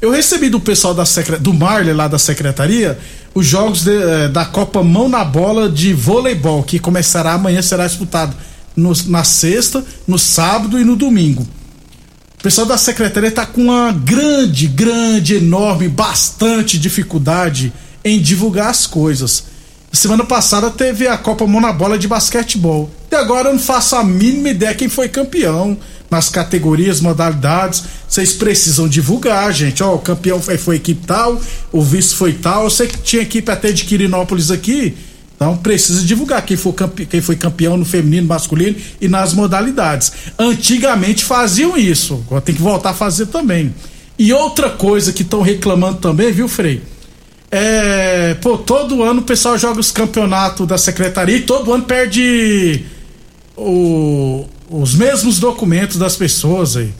Eu 0.00 0.10
recebi 0.10 0.48
do 0.48 0.60
pessoal 0.60 0.94
da 0.94 1.04
secre... 1.04 1.36
do 1.36 1.52
Marley 1.52 1.92
lá 1.92 2.08
da 2.08 2.18
secretaria 2.18 2.98
os 3.36 3.44
jogos 3.44 3.84
de, 3.84 3.90
eh, 3.94 4.28
da 4.28 4.46
Copa 4.46 4.82
Mão 4.82 5.10
na 5.10 5.22
Bola 5.22 5.68
de 5.68 5.92
voleibol, 5.92 6.62
que 6.62 6.78
começará 6.78 7.34
amanhã, 7.34 7.60
será 7.60 7.86
disputado 7.86 8.34
no- 8.74 8.94
na 9.08 9.24
sexta, 9.24 9.84
no 10.08 10.18
sábado 10.18 10.80
e 10.80 10.84
no 10.84 10.96
domingo. 10.96 11.46
O 12.38 12.42
pessoal 12.42 12.66
da 12.66 12.78
secretaria 12.78 13.28
está 13.28 13.44
com 13.44 13.60
uma 13.64 13.92
grande, 13.92 14.66
grande, 14.66 15.34
enorme, 15.34 15.86
bastante 15.86 16.78
dificuldade 16.78 17.74
em 18.02 18.18
divulgar 18.18 18.70
as 18.70 18.86
coisas. 18.86 19.44
Semana 19.92 20.24
passada 20.24 20.70
teve 20.70 21.06
a 21.06 21.18
Copa 21.18 21.46
Mão 21.46 21.60
na 21.60 21.74
Bola 21.74 21.98
de 21.98 22.08
basquetebol. 22.08 22.90
E 23.10 23.14
agora 23.14 23.48
eu 23.48 23.52
não 23.52 23.60
faço 23.60 23.96
a 23.96 24.04
mínima 24.04 24.50
ideia 24.50 24.74
quem 24.74 24.88
foi 24.88 25.08
campeão 25.08 25.76
nas 26.10 26.28
categorias, 26.28 27.00
modalidades. 27.00 27.84
Vocês 28.08 28.32
precisam 28.32 28.88
divulgar, 28.88 29.52
gente. 29.52 29.82
Ó, 29.82 29.94
o 29.94 29.98
campeão 29.98 30.40
foi, 30.40 30.58
foi 30.58 30.76
equipe 30.76 31.06
tal, 31.06 31.40
o 31.72 31.82
vice 31.82 32.14
foi 32.14 32.32
tal. 32.32 32.64
Eu 32.64 32.70
sei 32.70 32.86
que 32.86 32.98
tinha 32.98 33.22
equipe 33.22 33.50
até 33.50 33.72
de 33.72 33.84
Quirinópolis 33.84 34.50
aqui. 34.50 34.94
Então 35.36 35.56
precisa 35.56 36.02
divulgar 36.02 36.44
quem 36.44 36.56
foi, 36.56 36.72
campe... 36.72 37.06
quem 37.06 37.20
foi 37.20 37.36
campeão 37.36 37.76
no 37.76 37.84
feminino, 37.84 38.26
masculino 38.26 38.76
e 39.00 39.06
nas 39.06 39.34
modalidades. 39.34 40.12
Antigamente 40.38 41.24
faziam 41.24 41.76
isso, 41.76 42.24
agora 42.26 42.40
tem 42.40 42.54
que 42.54 42.62
voltar 42.62 42.90
a 42.90 42.94
fazer 42.94 43.26
também. 43.26 43.74
E 44.18 44.32
outra 44.32 44.70
coisa 44.70 45.12
que 45.12 45.20
estão 45.20 45.42
reclamando 45.42 45.98
também, 45.98 46.32
viu, 46.32 46.48
Frei? 46.48 46.82
É. 47.50 48.34
Pô, 48.40 48.56
todo 48.56 49.02
ano 49.02 49.20
o 49.20 49.24
pessoal 49.24 49.58
joga 49.58 49.78
os 49.78 49.92
campeonatos 49.92 50.66
da 50.66 50.78
secretaria 50.78 51.36
e 51.36 51.42
todo 51.42 51.70
ano 51.72 51.84
perde 51.84 52.82
o- 53.56 54.44
os 54.70 54.94
mesmos 54.94 55.38
documentos 55.38 55.96
das 55.96 56.16
pessoas 56.16 56.76
aí. 56.76 56.92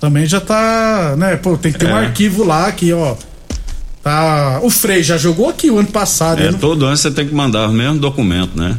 Também 0.00 0.26
já 0.26 0.40
tá, 0.40 1.14
né? 1.16 1.36
Pô, 1.36 1.56
tem 1.56 1.72
que 1.72 1.78
ter 1.78 1.86
um 1.86 1.96
É. 1.96 2.06
arquivo 2.06 2.44
lá 2.44 2.66
aqui, 2.66 2.92
ó. 2.92 3.14
Tá. 4.02 4.58
O 4.62 4.68
Frei 4.70 5.02
já 5.02 5.16
jogou 5.16 5.48
aqui 5.48 5.70
o 5.70 5.78
ano 5.78 5.88
passado. 5.88 6.42
É, 6.42 6.50
não- 6.50 6.58
todo 6.58 6.84
ano 6.86 6.96
você 6.96 7.10
tem 7.10 7.26
que 7.28 7.34
mandar 7.34 7.68
o 7.68 7.72
mesmo 7.72 7.98
documento, 7.98 8.56
né? 8.58 8.76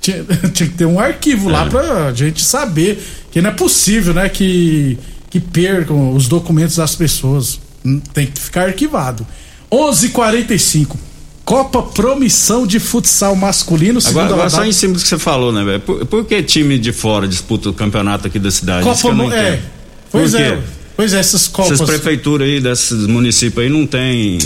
tinha, 0.00 0.24
tinha 0.54 0.68
que 0.68 0.74
ter 0.76 0.86
um 0.86 1.00
arquivo 1.00 1.48
lá 1.48 1.64
É. 1.66 1.68
pra 1.68 2.12
gente 2.12 2.42
saber 2.44 3.02
que 3.30 3.40
não 3.42 3.50
é 3.50 3.52
possível, 3.52 4.12
né, 4.14 4.28
que 4.28 4.98
que 5.28 5.40
percam 5.40 6.14
os 6.14 6.28
documentos 6.28 6.76
das 6.76 6.94
pessoas. 6.94 7.58
Hum, 7.84 8.00
Tem 8.14 8.26
que 8.26 8.38
ficar 8.40 8.66
arquivado. 8.66 9.26
11:45. 9.70 10.96
Copa 11.46 11.80
Promissão 11.80 12.66
de 12.66 12.80
Futsal 12.80 13.36
Masculino, 13.36 14.00
Agora, 14.04 14.26
agora 14.34 14.50
só 14.50 14.64
em 14.64 14.72
cima 14.72 14.94
do 14.94 15.00
que 15.00 15.06
você 15.06 15.16
falou, 15.16 15.52
né, 15.52 15.64
velho? 15.64 15.80
Por, 15.80 16.04
por 16.04 16.24
que 16.24 16.42
time 16.42 16.76
de 16.76 16.92
fora 16.92 17.28
disputa 17.28 17.70
o 17.70 17.72
campeonato 17.72 18.26
aqui 18.26 18.36
da 18.36 18.50
cidade? 18.50 18.82
Copa 18.82 19.14
não 19.14 19.32
é. 19.32 19.50
entendo. 19.50 19.62
Pois 20.10 20.32
Por 20.32 20.40
é. 20.40 20.50
quê? 20.50 20.62
Pois 20.96 21.14
é, 21.14 21.20
essas 21.20 21.46
copas. 21.46 21.72
Essas 21.72 21.86
prefeituras 21.86 22.48
aí, 22.48 22.60
desses 22.60 23.06
municípios 23.06 23.64
aí, 23.64 23.70
não 23.70 23.86
tem 23.86 24.38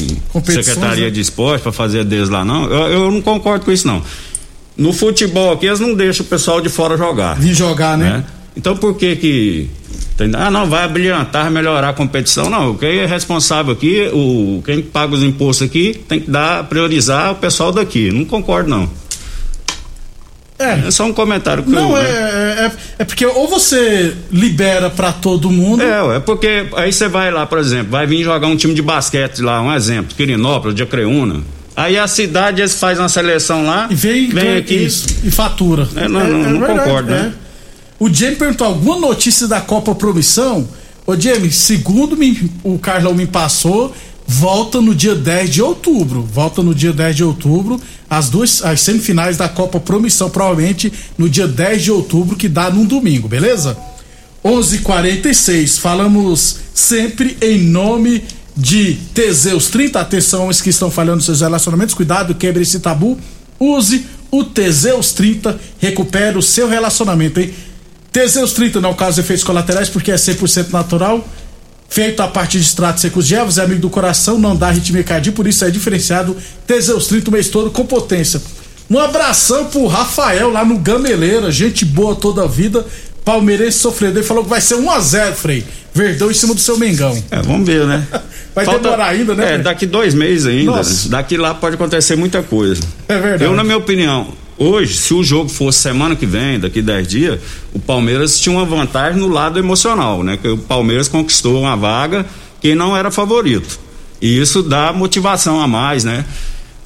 secretaria 0.44 1.06
né? 1.06 1.10
de 1.10 1.20
esporte 1.20 1.62
pra 1.62 1.72
fazer 1.72 2.04
deles 2.04 2.28
lá, 2.28 2.44
não? 2.44 2.64
Eu, 2.64 3.04
eu 3.04 3.10
não 3.10 3.22
concordo 3.22 3.64
com 3.64 3.72
isso, 3.72 3.86
não. 3.86 4.02
No 4.76 4.92
futebol 4.92 5.52
aqui, 5.52 5.66
eles 5.66 5.80
não 5.80 5.94
deixam 5.94 6.26
o 6.26 6.28
pessoal 6.28 6.60
de 6.60 6.68
fora 6.68 6.98
jogar. 6.98 7.34
Vir 7.38 7.54
jogar, 7.54 7.96
né? 7.96 8.10
né? 8.10 8.24
Então 8.54 8.76
por 8.76 8.94
que 8.94 9.16
que 9.16 9.70
ah 10.34 10.50
não 10.50 10.66
vai 10.66 10.86
brilhantar, 10.88 11.44
vai 11.44 11.52
melhorar 11.52 11.90
a 11.90 11.92
competição 11.92 12.48
não 12.50 12.74
quem 12.76 12.98
é 12.98 13.06
responsável 13.06 13.72
aqui 13.72 14.08
o 14.12 14.62
quem 14.64 14.82
paga 14.82 15.14
os 15.14 15.22
impostos 15.22 15.66
aqui 15.66 16.00
tem 16.08 16.20
que 16.20 16.30
dar 16.30 16.64
priorizar 16.64 17.32
o 17.32 17.34
pessoal 17.36 17.72
daqui 17.72 18.10
não 18.10 18.24
concordo 18.24 18.68
não 18.68 18.88
É. 20.58 20.88
é 20.88 20.90
só 20.90 21.04
um 21.06 21.12
comentário 21.12 21.62
que 21.62 21.70
Não, 21.70 21.96
eu, 21.96 22.02
é, 22.02 22.66
é, 22.66 22.72
é 22.98 23.04
porque 23.04 23.24
ou 23.24 23.48
você 23.48 24.14
libera 24.30 24.90
pra 24.90 25.10
todo 25.10 25.50
mundo. 25.50 25.82
É, 25.82 26.16
é 26.16 26.20
porque 26.20 26.66
aí 26.76 26.92
você 26.92 27.08
vai 27.08 27.30
lá, 27.30 27.46
por 27.46 27.58
exemplo, 27.58 27.92
vai 27.92 28.06
vir 28.06 28.22
jogar 28.22 28.46
um 28.46 28.54
time 28.56 28.74
de 28.74 28.82
basquete 28.82 29.40
lá, 29.40 29.62
um 29.62 29.72
exemplo, 29.74 30.14
Quirinópolis, 30.14 30.76
de 30.76 30.82
Acreúna. 30.82 31.40
Aí 31.74 31.98
a 31.98 32.06
cidade 32.06 32.60
eles 32.60 32.78
fazem 32.78 33.02
uma 33.02 33.08
seleção 33.08 33.64
lá, 33.64 33.88
E 33.90 33.94
vem, 33.94 34.28
vem 34.28 34.56
aqui. 34.58 34.74
isso, 34.74 35.06
e 35.24 35.30
fatura. 35.30 35.88
É, 35.96 36.06
não, 36.06 36.28
não, 36.28 36.50
não 36.50 36.60
concordo, 36.66 37.10
né? 37.10 37.32
O 38.00 38.08
Jamie 38.12 38.36
perguntou 38.36 38.66
alguma 38.66 38.98
notícia 38.98 39.46
da 39.46 39.60
Copa 39.60 39.94
Promissão? 39.94 40.66
Ô 41.06 41.14
Jamie, 41.18 41.52
segundo 41.52 42.16
me- 42.16 42.50
o 42.64 42.78
Carlão 42.78 43.14
me 43.14 43.26
passou, 43.26 43.94
volta 44.26 44.80
no 44.80 44.94
dia 44.94 45.14
10 45.14 45.50
de 45.50 45.60
outubro. 45.62 46.22
Volta 46.22 46.62
no 46.62 46.74
dia 46.74 46.92
10 46.94 47.14
de 47.16 47.22
outubro, 47.24 47.78
as 48.08 48.30
duas 48.30 48.64
as 48.64 48.80
semifinais 48.80 49.36
da 49.36 49.48
Copa 49.48 49.78
Promissão, 49.78 50.30
provavelmente 50.30 50.90
no 51.18 51.28
dia 51.28 51.46
10 51.46 51.82
de 51.82 51.92
outubro, 51.92 52.36
que 52.36 52.48
dá 52.48 52.70
num 52.70 52.86
domingo, 52.86 53.28
beleza? 53.28 53.76
11:46. 54.42 55.76
Falamos 55.78 56.56
sempre 56.72 57.36
em 57.42 57.58
nome 57.58 58.24
de 58.56 58.94
Teseus 59.14 59.68
30. 59.68 60.00
Atenção, 60.00 60.48
os 60.48 60.62
que 60.62 60.70
estão 60.70 60.90
falhando 60.90 61.22
seus 61.22 61.40
relacionamentos, 61.42 61.94
cuidado, 61.94 62.34
quebre 62.34 62.62
esse 62.62 62.80
tabu. 62.80 63.18
Use 63.58 64.06
o 64.30 64.42
Teseus 64.44 65.12
30, 65.12 65.60
recupere 65.78 66.38
o 66.38 66.42
seu 66.42 66.68
relacionamento, 66.68 67.40
hein? 67.40 67.52
Teseus 68.12 68.52
30 68.52 68.80
não 68.80 68.94
causa 68.94 69.20
efeitos 69.20 69.44
colaterais 69.44 69.88
porque 69.88 70.10
é 70.10 70.16
100% 70.16 70.70
natural. 70.70 71.26
Feito 71.88 72.20
a 72.22 72.28
partir 72.28 72.58
de 72.58 72.64
extratos 72.64 73.02
secos 73.02 73.26
de 73.26 73.34
ervas, 73.34 73.58
é 73.58 73.62
amigo 73.62 73.80
do 73.80 73.90
coração, 73.90 74.38
não 74.38 74.54
dá 74.54 74.68
arritmia 74.68 75.02
cardíaca, 75.02 75.34
por 75.34 75.46
isso 75.46 75.64
é 75.64 75.70
diferenciado. 75.70 76.36
Teseus 76.66 77.08
30 77.08 77.28
o 77.28 77.32
mês 77.32 77.48
todo 77.48 77.70
com 77.70 77.84
potência. 77.84 78.40
Um 78.88 78.98
abração 78.98 79.66
pro 79.66 79.86
Rafael 79.86 80.50
lá 80.50 80.64
no 80.64 80.78
Gameleira, 80.78 81.50
gente 81.50 81.84
boa 81.84 82.14
toda 82.14 82.44
a 82.44 82.46
vida. 82.46 82.84
Palmeirense 83.24 83.78
sofredor, 83.78 84.22
falou 84.22 84.44
que 84.44 84.50
vai 84.50 84.60
ser 84.60 84.76
1x0, 84.76 85.32
Frei. 85.34 85.64
Verdão 85.92 86.30
em 86.30 86.34
cima 86.34 86.54
do 86.54 86.60
seu 86.60 86.78
Mengão. 86.78 87.20
É, 87.30 87.42
vamos 87.42 87.66
ver, 87.66 87.84
né? 87.86 88.06
Vai 88.54 88.66
demorar 88.66 89.06
ainda, 89.06 89.34
né, 89.34 89.54
É, 89.54 89.58
daqui 89.58 89.86
dois 89.86 90.12
meses 90.12 90.46
ainda. 90.46 90.72
Nossa. 90.72 91.08
Daqui 91.08 91.36
lá 91.36 91.54
pode 91.54 91.76
acontecer 91.76 92.16
muita 92.16 92.42
coisa. 92.42 92.82
É 93.08 93.18
verdade. 93.18 93.44
Eu, 93.44 93.54
na 93.54 93.62
minha 93.62 93.76
opinião, 93.76 94.32
hoje, 94.60 94.94
se 94.94 95.14
o 95.14 95.24
jogo 95.24 95.48
fosse 95.48 95.78
semana 95.78 96.14
que 96.14 96.26
vem, 96.26 96.60
daqui 96.60 96.82
10 96.82 97.08
dias, 97.08 97.40
o 97.72 97.80
Palmeiras 97.80 98.38
tinha 98.38 98.54
uma 98.54 98.66
vantagem 98.66 99.18
no 99.18 99.28
lado 99.28 99.58
emocional, 99.58 100.22
né? 100.22 100.36
Que 100.36 100.48
o 100.48 100.58
Palmeiras 100.58 101.08
conquistou 101.08 101.60
uma 101.60 101.74
vaga 101.74 102.26
que 102.60 102.74
não 102.74 102.94
era 102.94 103.10
favorito. 103.10 103.80
E 104.20 104.38
isso 104.38 104.62
dá 104.62 104.92
motivação 104.92 105.60
a 105.60 105.66
mais, 105.66 106.04
né? 106.04 106.26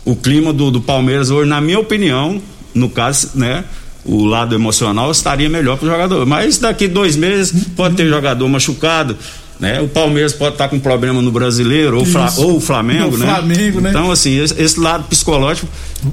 O 0.05 0.15
clima 0.15 0.53
do, 0.53 0.71
do 0.71 0.81
Palmeiras 0.81 1.31
hoje, 1.31 1.49
na 1.49 1.61
minha 1.61 1.81
opinião, 1.81 2.41
no 2.73 2.89
caso, 2.89 3.33
né? 3.35 3.65
O 4.05 4.25
lado 4.25 4.55
emocional 4.55 5.11
estaria 5.11 5.49
melhor 5.49 5.77
para 5.77 5.87
o 5.87 5.91
jogador. 5.91 6.25
Mas 6.27 6.59
daqui 6.59 6.87
dois 6.87 7.17
meses 7.17 7.67
pode 7.75 7.97
ter 7.97 8.09
jogador 8.09 8.47
machucado, 8.49 9.17
né? 9.65 9.81
O 9.81 9.89
Palmeiras 9.89 10.33
pode 10.35 10.55
estar 10.55 10.69
com 10.69 10.79
problema 10.79 11.23
no 11.23 11.33
brasileiro, 11.33 11.99
ou, 11.99 12.05
Fla, 12.05 12.33
ou 12.37 12.57
o 12.59 12.61
Flamengo, 12.61 13.17
né? 13.17 13.27
Flamengo, 13.27 13.81
né? 13.81 13.91
Então, 13.91 14.11
assim, 14.11 14.39
esse, 14.39 14.61
esse 14.61 14.79
lado 14.79 15.05
psicológico 15.05 15.67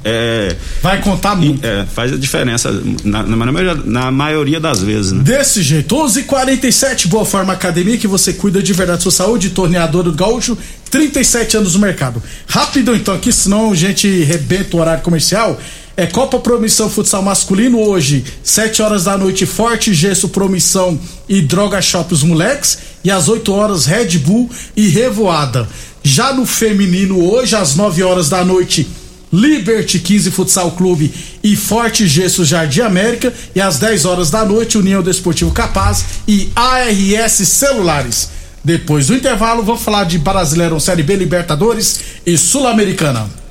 é, 0.04 0.56
Vai 0.82 1.02
contar 1.02 1.36
muito. 1.36 1.64
é, 1.64 1.84
faz 1.84 2.12
a 2.12 2.16
diferença 2.16 2.72
na, 3.04 3.22
na 3.22 3.36
maioria, 3.36 3.74
na 3.84 4.10
maioria 4.10 4.58
das 4.58 4.82
vezes, 4.82 5.12
né? 5.12 5.22
Desse 5.22 5.62
jeito, 5.62 5.94
11:47 5.94 7.08
Boa 7.08 7.26
Forma 7.26 7.52
Academia, 7.52 7.98
que 7.98 8.08
você 8.08 8.32
cuida 8.32 8.62
de 8.62 8.72
verdade 8.72 8.98
da 8.98 9.02
sua 9.02 9.12
saúde, 9.12 9.50
torneador 9.50 10.02
do 10.02 10.12
Gaúcho, 10.12 10.56
37 10.90 11.58
anos 11.58 11.74
no 11.74 11.80
mercado. 11.80 12.22
Rápido 12.46 12.94
então 12.94 13.14
aqui, 13.14 13.32
senão 13.32 13.72
a 13.72 13.74
gente 13.74 14.08
rebenta 14.24 14.76
o 14.76 14.80
horário 14.80 15.02
comercial. 15.02 15.60
É 15.94 16.06
Copa 16.06 16.38
Promissão 16.38 16.88
Futsal 16.88 17.22
Masculino 17.22 17.78
hoje, 17.78 18.24
7 18.42 18.80
horas 18.80 19.04
da 19.04 19.18
noite, 19.18 19.44
Forte 19.44 19.92
Gesso 19.92 20.30
Promissão 20.30 20.98
e 21.28 21.42
Droga 21.42 21.82
Shop 21.82 22.14
os 22.14 22.22
moleques. 22.22 22.78
E 23.04 23.10
às 23.10 23.28
8 23.28 23.52
horas, 23.52 23.84
Red 23.84 24.18
Bull 24.18 24.48
e 24.74 24.88
Revoada. 24.88 25.68
Já 26.02 26.32
no 26.32 26.46
feminino 26.46 27.22
hoje, 27.22 27.54
às 27.54 27.74
9 27.74 28.02
horas 28.02 28.30
da 28.30 28.42
noite, 28.42 28.88
Liberty 29.30 29.98
15 29.98 30.30
Futsal 30.30 30.70
Clube 30.72 31.12
e 31.44 31.54
Forte 31.56 32.06
Gesso 32.06 32.42
Jardim 32.42 32.80
América. 32.80 33.32
E 33.54 33.60
às 33.60 33.78
10 33.78 34.06
horas 34.06 34.30
da 34.30 34.46
noite, 34.46 34.78
União 34.78 35.02
Desportivo 35.02 35.52
Capaz 35.52 36.04
e 36.26 36.50
ARS 36.56 37.32
Celulares. 37.48 38.30
Depois 38.64 39.08
do 39.08 39.16
intervalo, 39.16 39.62
vou 39.62 39.76
falar 39.76 40.04
de 40.04 40.16
Brasileirão 40.16 40.80
Série 40.80 41.02
B, 41.02 41.16
Libertadores 41.16 42.00
e 42.24 42.38
Sul-Americana. 42.38 43.41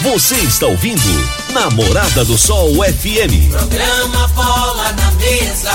Você 0.00 0.34
está 0.36 0.66
ouvindo 0.66 1.02
Namorada 1.52 2.24
do 2.24 2.36
Sol 2.36 2.72
FM. 2.74 3.50
Programa 3.50 4.28
Bola 4.28 4.92
na 4.92 5.10
Mesa, 5.12 5.72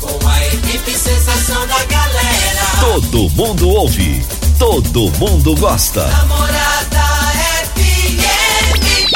com 0.00 0.28
a 0.28 0.46
equipe 0.46 0.92
sensação 0.92 1.66
da 1.66 1.82
galera. 1.84 2.66
Todo 2.80 3.30
mundo 3.30 3.68
ouve, 3.70 4.24
todo 4.58 5.10
mundo 5.18 5.56
gosta. 5.56 6.06
Namorada 6.06 7.00
FM. 7.74 9.08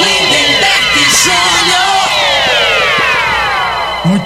Lindenberg 0.00 1.10
Júnior. 1.22 1.65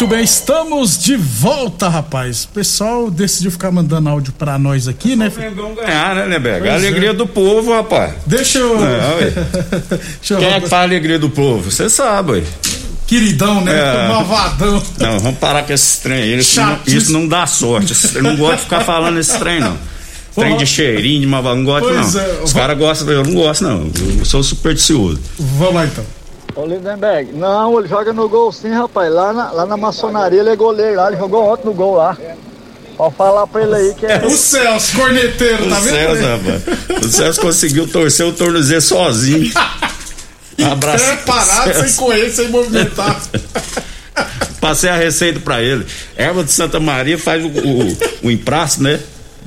Muito 0.00 0.14
bem, 0.14 0.24
estamos 0.24 0.96
de 0.96 1.14
volta, 1.14 1.86
rapaz. 1.86 2.44
O 2.44 2.48
pessoal 2.48 3.10
decidiu 3.10 3.50
ficar 3.50 3.70
mandando 3.70 4.08
áudio 4.08 4.32
pra 4.32 4.58
nós 4.58 4.88
aqui, 4.88 5.14
né? 5.14 5.30
Mengão 5.36 5.74
ganhar, 5.74 6.14
né, 6.14 6.26
Neberg? 6.26 6.66
A 6.66 6.70
Pois 6.70 6.82
é. 6.82 6.86
alegria 6.86 7.12
do 7.12 7.26
povo, 7.26 7.74
rapaz. 7.74 8.14
Deixa 8.24 8.60
eu. 8.60 8.78
É, 8.82 9.14
ué. 9.16 9.30
Deixa 10.20 10.34
eu. 10.34 10.38
Quem 10.38 10.48
é 10.48 10.60
que 10.62 10.68
faz 10.70 10.80
a 10.80 10.84
alegria 10.84 11.18
do 11.18 11.28
povo? 11.28 11.70
Você 11.70 11.90
sabe, 11.90 12.32
ué. 12.32 12.42
Queridão, 13.06 13.60
né? 13.62 13.72
É. 13.78 14.08
Malvadão. 14.08 14.82
Não, 14.98 15.18
vamos 15.20 15.38
parar 15.38 15.64
com 15.64 15.72
esses 15.74 15.98
trem 15.98 16.22
aí. 16.22 16.38
Isso, 16.38 16.58
não, 16.58 16.78
isso 16.86 17.12
não 17.12 17.28
dá 17.28 17.46
sorte. 17.46 17.94
Eu 18.14 18.22
não 18.22 18.36
gosto 18.38 18.56
de 18.56 18.62
ficar 18.62 18.80
falando 18.80 19.18
esse 19.20 19.38
trem, 19.38 19.60
não. 19.60 19.76
Trem 20.34 20.56
de 20.56 20.64
cheirinho, 20.64 21.20
de 21.20 21.26
malvado, 21.26 21.56
não 21.56 21.64
gosto, 21.64 21.88
Pois 21.88 22.14
não. 22.14 22.22
é, 22.22 22.42
Os 22.42 22.52
caras 22.54 22.78
gostam, 22.78 23.10
eu 23.10 23.22
não 23.22 23.34
gosto, 23.34 23.64
não. 23.64 23.90
Eu 24.18 24.24
sou 24.24 24.42
supersticioso. 24.42 25.20
Vamos 25.38 25.74
lá 25.74 25.84
então. 25.84 26.04
Ô 26.54 26.66
Lindenberg, 26.66 27.32
não, 27.32 27.78
ele 27.78 27.88
joga 27.88 28.12
no 28.12 28.28
gol 28.28 28.52
sim, 28.52 28.70
rapaz. 28.72 29.12
Lá 29.12 29.32
na, 29.32 29.50
lá 29.52 29.66
na 29.66 29.76
maçonaria 29.76 30.40
ele 30.40 30.50
é 30.50 30.56
goleiro 30.56 30.96
lá, 30.96 31.08
ele 31.08 31.16
jogou 31.16 31.44
ontem 31.52 31.66
no 31.66 31.74
gol 31.74 31.96
lá. 31.96 32.16
Pode 32.96 33.14
falar 33.14 33.46
pra 33.46 33.62
ele 33.62 33.74
aí 33.74 33.94
que 33.94 34.04
é. 34.06 34.18
O 34.26 34.30
Celso, 34.30 34.96
corneteiro, 34.96 35.68
tá 35.68 35.78
o 35.78 35.80
vendo? 35.80 35.94
Celso, 35.94 36.22
rapaz. 36.22 37.04
O 37.04 37.08
Celso 37.08 37.40
conseguiu 37.40 37.88
torcer 37.88 38.26
o 38.26 38.32
tornozelo 38.32 38.80
sozinho. 38.82 39.50
Abraço 40.70 41.04
pé 41.04 41.16
parado, 41.24 41.72
Celso. 41.72 41.88
sem 41.88 41.96
correr, 41.96 42.30
sem 42.30 42.48
movimentar. 42.48 43.20
Passei 44.60 44.90
a 44.90 44.96
receita 44.96 45.40
pra 45.40 45.62
ele. 45.62 45.86
Erva 46.14 46.44
de 46.44 46.52
Santa 46.52 46.78
Maria 46.78 47.16
faz 47.16 47.42
o, 47.42 47.48
o, 47.48 47.98
o 48.24 48.30
emprasto, 48.30 48.82
né? 48.82 49.00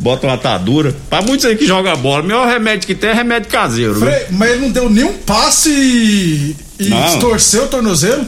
Bota 0.04 0.28
uma 0.28 0.34
atadura. 0.34 0.94
Pra 1.10 1.22
muitos 1.22 1.46
aí 1.46 1.56
que 1.56 1.66
jogam 1.66 1.96
bola, 1.96 2.22
o 2.22 2.26
melhor 2.26 2.46
remédio 2.46 2.86
que 2.86 2.94
tem 2.94 3.12
é 3.12 3.14
remédio 3.14 3.50
caseiro, 3.50 3.98
né? 3.98 4.12
Frei, 4.12 4.28
mas 4.32 4.52
ele 4.52 4.62
não 4.64 4.70
deu 4.70 4.90
nenhum 4.90 5.14
passe 5.20 5.70
e, 5.72 6.56
e 6.78 7.20
torceu 7.22 7.64
o 7.64 7.68
tornozelo? 7.70 8.26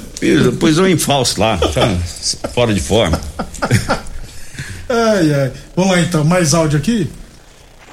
Pus 0.58 0.78
um 0.78 0.88
em 0.88 0.98
falso 0.98 1.40
lá, 1.42 1.60
fora 2.56 2.74
de 2.74 2.80
forma. 2.80 3.20
Ai, 4.88 5.34
ai. 5.34 5.52
Vamos 5.76 5.96
lá 5.96 6.00
então, 6.00 6.24
mais 6.24 6.54
áudio 6.54 6.78
aqui? 6.78 7.10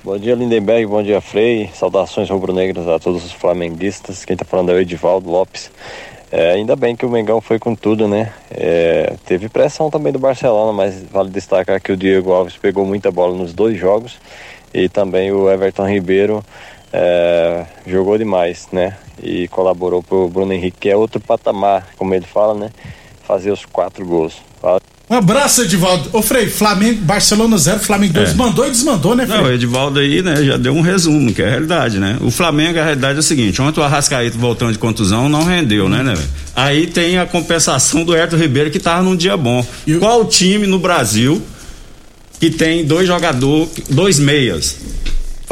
Bom 0.05 0.19
dia, 0.19 0.35
Lindenberg. 0.35 0.85
Bom 0.85 1.03
dia, 1.03 1.23
Frei. 1.23 1.71
Saudações 1.75 2.29
rubro-negras 2.29 2.87
a 2.87 2.99
todos 2.99 3.25
os 3.25 3.33
flamenguistas. 3.33 4.27
Quem 4.27 4.37
tá 4.37 4.45
falando 4.45 4.73
é 4.73 4.75
o 4.75 4.79
Edivaldo 4.79 5.31
Lopes. 5.31 5.71
É, 6.35 6.53
ainda 6.53 6.75
bem 6.75 6.97
que 6.97 7.05
o 7.05 7.11
Mengão 7.11 7.43
foi 7.43 7.59
com 7.59 7.75
tudo, 7.75 8.09
né? 8.09 8.33
É, 8.51 9.17
teve 9.27 9.51
pressão 9.51 9.91
também 9.91 10.11
do 10.11 10.19
Barcelona, 10.19 10.73
mas 10.73 11.05
vale 11.05 11.29
destacar 11.29 11.79
que 11.79 11.93
o 11.93 11.97
Diego 11.97 12.33
Alves 12.33 12.57
pegou 12.57 12.87
muita 12.87 13.11
bola 13.11 13.37
nos 13.37 13.53
dois 13.53 13.79
jogos 13.79 14.19
e 14.73 14.89
também 14.89 15.31
o 15.31 15.51
Everton 15.51 15.87
Ribeiro 15.87 16.43
é, 16.91 17.67
jogou 17.87 18.17
demais, 18.17 18.67
né? 18.73 18.97
E 19.23 19.47
colaborou 19.49 20.03
pro 20.03 20.27
Bruno 20.31 20.55
Henrique, 20.55 20.79
que 20.81 20.89
é 20.89 20.97
outro 20.97 21.21
patamar, 21.21 21.89
como 21.99 22.15
ele 22.15 22.25
fala, 22.25 22.55
né? 22.55 22.73
Fazer 23.21 23.51
os 23.51 23.67
quatro 23.67 24.07
gols. 24.07 24.43
Um 25.13 25.17
abraço, 25.19 25.61
Edivaldo. 25.61 26.09
Ô, 26.11 26.23
Frei, 26.23 26.49
Flamengo, 26.49 27.03
Barcelona 27.03 27.59
0, 27.59 27.81
Flamengo 27.81 28.15
2. 28.15 28.31
É. 28.31 28.35
Mandou 28.35 28.67
e 28.67 28.71
desmandou, 28.71 29.15
né, 29.15 29.27
Frei? 29.27 29.39
Não, 29.39 29.45
o 29.47 29.53
Edivaldo 29.53 29.99
aí, 29.99 30.23
né, 30.23 30.43
já 30.43 30.57
deu 30.57 30.73
um 30.75 30.81
resumo, 30.81 31.35
que 31.35 31.43
é 31.43 31.47
a 31.49 31.51
realidade, 31.51 31.99
né? 31.99 32.17
O 32.23 32.31
Flamengo, 32.31 32.79
a 32.79 32.83
realidade 32.83 33.17
é 33.17 33.21
o 33.21 33.23
seguinte, 33.23 33.61
ontem 33.61 33.79
o 33.79 33.83
Arrascaeta 33.83 34.39
voltando 34.39 34.73
de 34.73 34.79
contusão 34.79 35.29
não 35.29 35.45
rendeu, 35.45 35.87
né, 35.87 36.03
né? 36.03 36.15
velho? 36.15 36.29
Aí 36.57 36.87
tem 36.87 37.19
a 37.19 37.27
compensação 37.27 38.05
do 38.05 38.17
Herto 38.17 38.37
Ribeiro 38.37 38.71
que 38.71 38.79
tava 38.79 39.03
num 39.03 39.15
dia 39.15 39.37
bom. 39.37 39.63
E 39.87 39.97
o- 39.97 39.99
Qual 39.99 40.25
time 40.25 40.67
no 40.67 40.79
Brasil 40.79 41.43
que 42.41 42.49
tem 42.49 42.83
dois 42.83 43.07
jogadores, 43.07 43.69
dois 43.91 44.19
meias? 44.19 44.77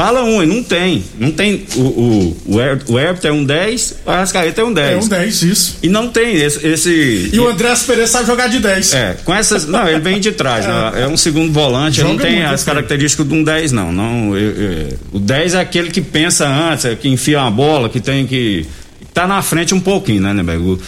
Fala 0.03 0.23
um, 0.25 0.43
e 0.43 0.47
não 0.47 0.63
tem. 0.63 1.05
Não 1.19 1.31
tem. 1.31 1.67
O, 1.77 1.81
o, 1.81 2.37
o, 2.55 2.61
Her- 2.61 2.81
o 2.89 2.99
Herto 2.99 3.27
é 3.27 3.33
um 3.33 3.45
10, 3.45 3.97
o 4.07 4.11
Arrascaeta 4.11 4.63
é 4.63 4.65
um 4.65 4.73
10. 4.73 4.91
É 4.93 4.97
um 5.05 5.09
10, 5.09 5.43
isso. 5.43 5.77
E 5.83 5.89
não 5.91 6.09
tem 6.09 6.37
esse. 6.37 6.67
esse 6.67 7.31
E 7.33 7.39
o 7.39 7.47
André 7.47 7.75
Pereira 7.87 8.07
sabe 8.07 8.27
jogar 8.27 8.47
de 8.47 8.61
10. 8.61 8.95
é, 8.95 9.17
com 9.25 9.35
essas. 9.35 9.67
Não, 9.67 9.87
ele 9.87 10.01
vem 10.01 10.19
de 10.19 10.33
trás, 10.33 10.65
né? 10.67 11.03
É 11.03 11.07
um 11.07 11.19
segundo 11.19 11.53
volante, 11.53 12.01
ele 12.01 12.09
não 12.09 12.17
tem 12.17 12.43
as 12.43 12.65
né? 12.65 12.73
características 12.73 13.29
de 13.29 13.35
um 13.35 13.45
10, 13.45 13.73
não. 13.73 13.93
não 13.93 14.35
eu- 14.35 14.51
eu- 14.53 14.99
o 15.13 15.19
10 15.19 15.53
é 15.53 15.61
aquele 15.61 15.91
que 15.91 16.01
pensa 16.01 16.49
antes, 16.49 16.87
é 16.87 16.97
que 16.97 17.07
enfia 17.07 17.39
uma 17.41 17.51
bola, 17.51 17.91
que 17.91 18.01
tem 18.01 18.27
que. 18.27 18.65
tá 19.13 19.27
na 19.27 19.43
frente 19.43 19.75
um 19.75 19.81
pouquinho, 19.81 20.23
né, 20.23 20.33
Neberg? 20.33 20.79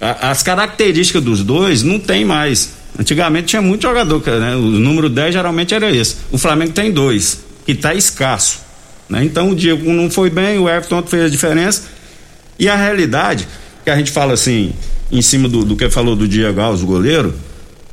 A- 0.00 0.30
As 0.30 0.42
características 0.42 1.22
dos 1.22 1.42
dois 1.42 1.82
não 1.82 1.98
tem 1.98 2.24
mais. 2.24 2.70
Antigamente 2.98 3.48
tinha 3.48 3.60
muito 3.60 3.82
jogador, 3.82 4.22
né? 4.40 4.54
O 4.56 4.60
número 4.60 5.08
10 5.10 5.34
geralmente 5.34 5.74
era 5.74 5.90
esse. 5.94 6.14
O 6.30 6.38
Flamengo 6.38 6.72
tem 6.72 6.90
dois, 6.92 7.40
que 7.64 7.74
tá 7.74 7.94
escasso. 7.94 8.60
Né? 9.08 9.24
Então 9.24 9.50
o 9.50 9.54
Diego 9.54 9.92
não 9.92 10.10
foi 10.10 10.30
bem, 10.30 10.58
o 10.58 10.68
Everton 10.68 11.02
fez 11.02 11.24
a 11.24 11.28
diferença. 11.28 11.84
E 12.58 12.68
a 12.68 12.76
realidade, 12.76 13.46
que 13.84 13.90
a 13.90 13.96
gente 13.96 14.10
fala 14.10 14.32
assim, 14.34 14.72
em 15.10 15.22
cima 15.22 15.48
do, 15.48 15.64
do 15.64 15.76
que 15.76 15.88
falou 15.90 16.16
do 16.16 16.26
Diego 16.26 16.60
Alves, 16.60 16.82
o 16.82 16.86
goleiro, 16.86 17.34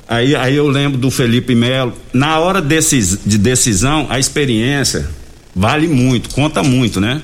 aí, 0.07 0.35
aí 0.35 0.55
eu 0.55 0.67
lembro 0.67 0.97
do 0.97 1.09
Felipe 1.09 1.55
Melo. 1.55 1.93
Na 2.13 2.39
hora 2.39 2.61
de 2.61 3.37
decisão, 3.37 4.07
a 4.09 4.19
experiência 4.19 5.07
vale 5.55 5.87
muito, 5.87 6.29
conta 6.29 6.63
muito, 6.63 7.01
né? 7.01 7.21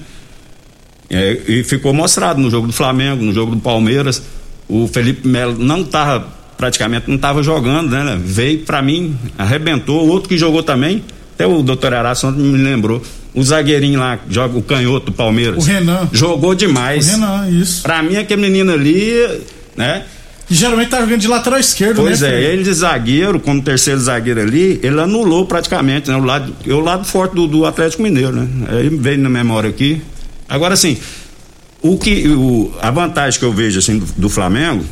É, 1.09 1.39
e 1.47 1.63
ficou 1.63 1.93
mostrado 1.93 2.41
no 2.41 2.49
jogo 2.49 2.67
do 2.67 2.73
Flamengo, 2.73 3.23
no 3.23 3.33
jogo 3.33 3.55
do 3.55 3.61
Palmeiras. 3.61 4.21
O 4.67 4.87
Felipe 4.87 5.25
Melo 5.27 5.57
não 5.57 5.81
estava, 5.81 6.27
praticamente 6.57 7.07
não 7.07 7.15
estava 7.15 7.41
jogando, 7.41 7.89
né? 7.89 8.19
Veio 8.21 8.59
para 8.59 8.81
mim, 8.81 9.17
arrebentou. 9.37 10.05
O 10.05 10.09
outro 10.09 10.27
que 10.27 10.37
jogou 10.37 10.61
também, 10.61 11.03
até 11.37 11.45
o 11.45 11.61
doutor 11.61 11.93
Araço 11.93 12.31
me 12.31 12.57
lembrou. 12.57 12.99
O 13.35 13.43
zagueirinho 13.43 13.99
lá, 13.99 14.17
joga 14.27 14.57
o 14.57 14.61
canhoto 14.63 15.07
do 15.07 15.11
Palmeiras. 15.11 15.63
O 15.63 15.67
Renan. 15.67 16.09
Jogou 16.11 16.49
O 16.51 16.55
demais. 16.55 17.07
Renan, 17.09 17.47
isso. 17.47 17.83
Pra 17.83 18.01
mim, 18.01 18.15
aquele 18.15 18.41
menino 18.41 18.73
ali, 18.73 19.13
né? 19.75 20.03
E 20.49 20.55
geralmente 20.55 20.89
tá 20.89 20.99
jogando 21.01 21.19
de 21.19 21.27
lateral 21.27 21.59
esquerdo, 21.59 21.97
Pois 21.97 22.21
né? 22.21 22.29
é, 22.29 22.31
Frei? 22.31 22.45
ele 22.53 22.63
de 22.63 22.73
zagueiro, 22.73 23.39
como 23.39 23.61
terceiro 23.61 23.99
zagueiro 23.99 24.41
ali, 24.41 24.79
ele 24.81 24.99
anulou 24.99 25.45
praticamente, 25.45 26.09
né? 26.09 26.15
O 26.15 26.23
lado, 26.23 26.55
é 26.65 26.73
o 26.73 26.79
lado 26.79 27.05
forte 27.05 27.35
do, 27.35 27.45
do 27.47 27.65
Atlético 27.65 28.01
Mineiro, 28.01 28.31
né? 28.31 28.47
Aí 28.69 28.89
veio 28.89 29.19
na 29.19 29.29
memória 29.29 29.69
aqui. 29.69 30.01
Agora, 30.49 30.73
assim, 30.73 30.97
o 31.81 31.97
que, 31.99 32.27
o, 32.29 32.73
a 32.81 32.89
vantagem 32.89 33.37
que 33.39 33.45
eu 33.45 33.51
vejo, 33.53 33.77
assim, 33.77 33.99
do, 33.99 34.05
do 34.17 34.29
Flamengo, 34.29 34.83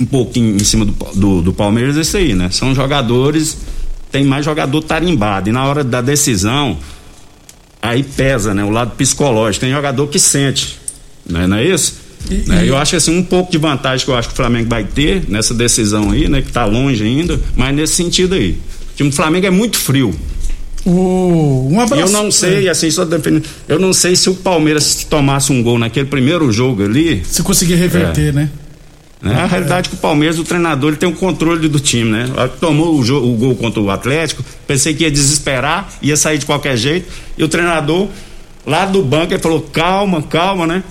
um 0.00 0.06
pouquinho 0.06 0.56
em 0.56 0.64
cima 0.64 0.84
do, 0.86 0.92
do, 1.14 1.42
do 1.42 1.52
Palmeiras, 1.52 1.96
é 1.98 2.00
isso 2.00 2.16
aí, 2.16 2.32
né? 2.34 2.48
São 2.50 2.74
jogadores, 2.74 3.58
tem 4.10 4.24
mais 4.24 4.44
jogador 4.44 4.82
tarimbado, 4.82 5.48
e 5.48 5.52
na 5.52 5.64
hora 5.66 5.84
da 5.84 6.00
decisão, 6.00 6.78
aí 7.82 8.02
pesa, 8.02 8.54
né? 8.54 8.64
O 8.64 8.70
lado 8.70 8.92
psicológico, 8.96 9.64
tem 9.64 9.72
jogador 9.74 10.06
que 10.08 10.18
sente, 10.18 10.78
né? 11.28 11.46
Não 11.46 11.56
é 11.56 11.64
isso? 11.64 11.94
E- 12.30 12.48
Né? 12.48 12.64
e- 12.64 12.68
Eu 12.68 12.76
acho 12.76 12.96
assim, 12.96 13.16
um 13.16 13.22
pouco 13.22 13.50
de 13.52 13.58
vantagem 13.58 14.04
que 14.04 14.10
eu 14.10 14.16
acho 14.16 14.28
que 14.28 14.34
o 14.34 14.36
Flamengo 14.36 14.68
vai 14.68 14.84
ter 14.84 15.24
nessa 15.28 15.54
decisão 15.54 16.10
aí, 16.10 16.28
né? 16.28 16.42
Que 16.42 16.50
tá 16.52 16.64
longe 16.64 17.02
ainda, 17.04 17.40
mas 17.56 17.74
nesse 17.74 17.94
sentido 17.94 18.34
aí. 18.34 18.52
O 18.92 18.96
time 18.96 19.10
do 19.10 19.14
Flamengo 19.16 19.46
é 19.46 19.50
muito 19.50 19.76
frio. 19.78 20.12
O, 20.84 21.68
um 21.70 21.80
abraço. 21.80 22.02
Eu 22.02 22.08
não 22.10 22.30
sei, 22.30 22.68
assim, 22.68 22.90
só 22.90 23.04
defendendo. 23.04 23.44
Eu 23.68 23.78
não 23.78 23.92
sei 23.92 24.16
se 24.16 24.28
o 24.30 24.34
Palmeiras 24.34 25.04
tomasse 25.08 25.52
um 25.52 25.62
gol 25.62 25.78
naquele 25.78 26.06
primeiro 26.06 26.50
jogo 26.50 26.82
ali. 26.84 27.22
Se 27.26 27.42
conseguir 27.42 27.74
reverter, 27.74 28.32
né? 28.32 28.48
Né? 29.20 29.34
A 29.34 29.46
realidade 29.46 29.88
é 29.88 29.90
que 29.90 29.96
o 29.96 29.98
Palmeiras, 29.98 30.38
o 30.38 30.44
treinador, 30.44 30.90
ele 30.90 30.96
tem 30.96 31.08
o 31.08 31.12
controle 31.12 31.68
do 31.68 31.80
time, 31.80 32.10
né? 32.10 32.26
Tomou 32.60 32.98
o, 33.00 33.04
jo- 33.04 33.16
o 33.24 33.34
gol 33.34 33.54
contra 33.56 33.80
o 33.80 33.90
Atlético, 33.90 34.44
pensei 34.66 34.94
que 34.94 35.02
ia 35.02 35.10
desesperar, 35.10 35.88
ia 36.00 36.16
sair 36.16 36.38
de 36.38 36.46
qualquer 36.46 36.76
jeito, 36.76 37.08
e 37.36 37.42
o 37.42 37.48
treinador, 37.48 38.06
lá 38.64 38.86
do 38.86 39.02
banco, 39.02 39.32
ele 39.34 39.42
falou: 39.42 39.60
calma, 39.60 40.22
calma, 40.22 40.66
né? 40.68 40.84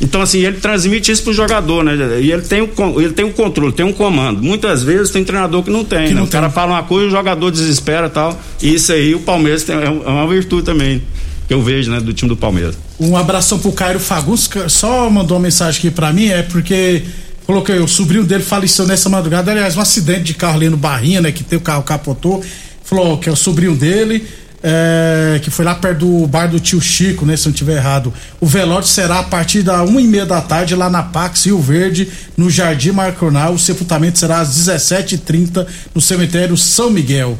Então, 0.00 0.20
assim, 0.20 0.40
ele 0.44 0.58
transmite 0.58 1.10
isso 1.10 1.22
pro 1.24 1.32
jogador, 1.32 1.82
né? 1.82 2.20
E 2.20 2.30
ele 2.30 2.42
tem 2.42 2.60
o, 2.60 3.00
ele 3.00 3.12
tem 3.14 3.24
o 3.24 3.32
controle, 3.32 3.72
tem 3.72 3.84
um 3.84 3.92
comando. 3.94 4.42
Muitas 4.42 4.82
vezes 4.84 5.10
tem 5.10 5.24
treinador 5.24 5.62
que 5.62 5.70
não 5.70 5.84
tem, 5.84 6.08
Que 6.08 6.14
né? 6.14 6.20
não 6.20 6.26
o 6.26 6.30
cara 6.30 6.46
tem. 6.46 6.54
fala 6.54 6.72
uma 6.74 6.82
coisa, 6.82 7.08
o 7.08 7.10
jogador 7.10 7.50
desespera 7.50 8.06
e 8.06 8.10
tal. 8.10 8.38
E 8.62 8.74
isso 8.74 8.92
aí, 8.92 9.14
o 9.14 9.20
Palmeiras 9.20 9.64
tem, 9.64 9.74
é 9.74 9.90
um- 9.90 10.02
é 10.04 10.08
uma 10.08 10.26
virtude 10.28 10.62
também, 10.64 11.02
que 11.48 11.54
eu 11.54 11.62
vejo, 11.62 11.90
né, 11.90 11.98
do 11.98 12.12
time 12.12 12.28
do 12.28 12.36
Palmeiras. 12.36 12.76
Um 13.00 13.16
abração 13.16 13.58
pro 13.58 13.72
Cairo 13.72 13.98
Fagundes, 13.98 14.48
só 14.68 15.08
mandou 15.08 15.38
uma 15.38 15.44
mensagem 15.44 15.78
aqui 15.78 15.90
pra 15.90 16.12
mim, 16.12 16.28
é 16.28 16.42
porque 16.42 17.02
coloquei, 17.46 17.78
o 17.78 17.86
sobrinho 17.88 18.24
dele 18.24 18.42
faleceu 18.42 18.86
nessa 18.86 19.08
madrugada, 19.08 19.50
aliás, 19.52 19.76
um 19.76 19.80
acidente 19.80 20.22
de 20.24 20.34
carro 20.34 20.56
ali 20.56 20.68
no 20.68 20.76
Barrinha, 20.76 21.20
né, 21.20 21.30
que 21.32 21.44
tem 21.44 21.58
o 21.58 21.62
carro 21.62 21.82
capotou, 21.82 22.44
falou 22.84 23.18
que 23.18 23.28
é 23.28 23.32
o 23.32 23.36
sobrinho 23.36 23.74
dele, 23.76 24.26
é, 24.62 25.38
que 25.42 25.50
foi 25.50 25.64
lá 25.64 25.74
perto 25.76 25.98
do 26.20 26.26
bar 26.26 26.48
do 26.48 26.58
tio 26.58 26.80
Chico, 26.80 27.24
né, 27.24 27.36
se 27.36 27.46
eu 27.46 27.50
não 27.50 27.56
tiver 27.56 27.76
errado. 27.76 28.12
O 28.40 28.46
velório 28.46 28.86
será 28.86 29.20
a 29.20 29.22
partir 29.22 29.62
da 29.62 29.82
uma 29.84 30.00
e 30.00 30.06
meia 30.06 30.26
da 30.26 30.40
tarde 30.40 30.74
lá 30.74 30.90
na 30.90 31.02
Pax 31.04 31.44
Rio 31.46 31.60
Verde, 31.60 32.08
no 32.36 32.50
Jardim 32.50 32.90
Marconal, 32.90 33.54
o 33.54 33.58
sepultamento 33.58 34.18
será 34.18 34.40
às 34.40 34.48
17h30 34.66 35.66
no 35.94 36.00
cemitério 36.00 36.56
São 36.56 36.90
Miguel. 36.90 37.38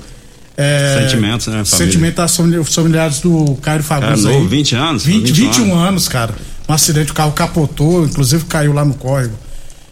É, 0.57 1.01
Sentimentos, 1.03 1.47
né, 1.49 1.65
família? 1.65 1.87
Sentimento 1.93 2.23
às 2.23 2.35
famili- 2.37 2.59
os 2.59 2.75
familiares 2.75 3.21
do 3.21 3.59
Cairo 3.61 3.83
Fagundes 3.83 4.25
aí. 4.25 4.33
novo, 4.35 4.49
20 4.49 4.75
anos? 4.75 5.05
20, 5.05 5.33
21 5.33 5.65
21 5.65 5.75
anos, 5.79 6.09
cara. 6.09 6.35
Um 6.69 6.73
acidente, 6.73 7.11
o 7.11 7.15
carro 7.15 7.33
capotou, 7.33 8.05
inclusive 8.05 8.45
caiu 8.47 8.73
lá 8.73 8.85
no 8.85 8.95
córrego. 8.95 9.35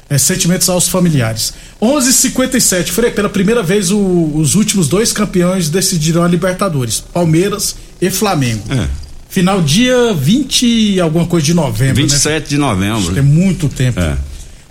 É, 0.08 0.18
sentimentos 0.18 0.68
aos 0.68 0.86
familiares. 0.88 1.54
11:57 1.80 2.90
Frei, 2.92 3.10
pela 3.10 3.28
primeira 3.28 3.62
vez 3.62 3.90
o- 3.90 4.32
os 4.34 4.54
últimos 4.54 4.86
dois 4.86 5.12
campeões 5.12 5.68
decidirão 5.70 6.22
a 6.22 6.28
Libertadores, 6.28 7.00
Palmeiras 7.00 7.74
e 8.00 8.10
Flamengo. 8.10 8.62
É. 8.70 8.86
Final 9.30 9.62
dia 9.62 10.12
20 10.14 10.66
e 10.66 11.00
alguma 11.00 11.26
coisa 11.26 11.44
de 11.46 11.54
novembro, 11.54 11.96
27 12.02 12.48
de 12.50 12.58
novembro. 12.58 13.12
né? 13.12 13.18
É 13.18 13.22
muito 13.22 13.68
tempo. 13.68 13.98
É. 13.98 14.16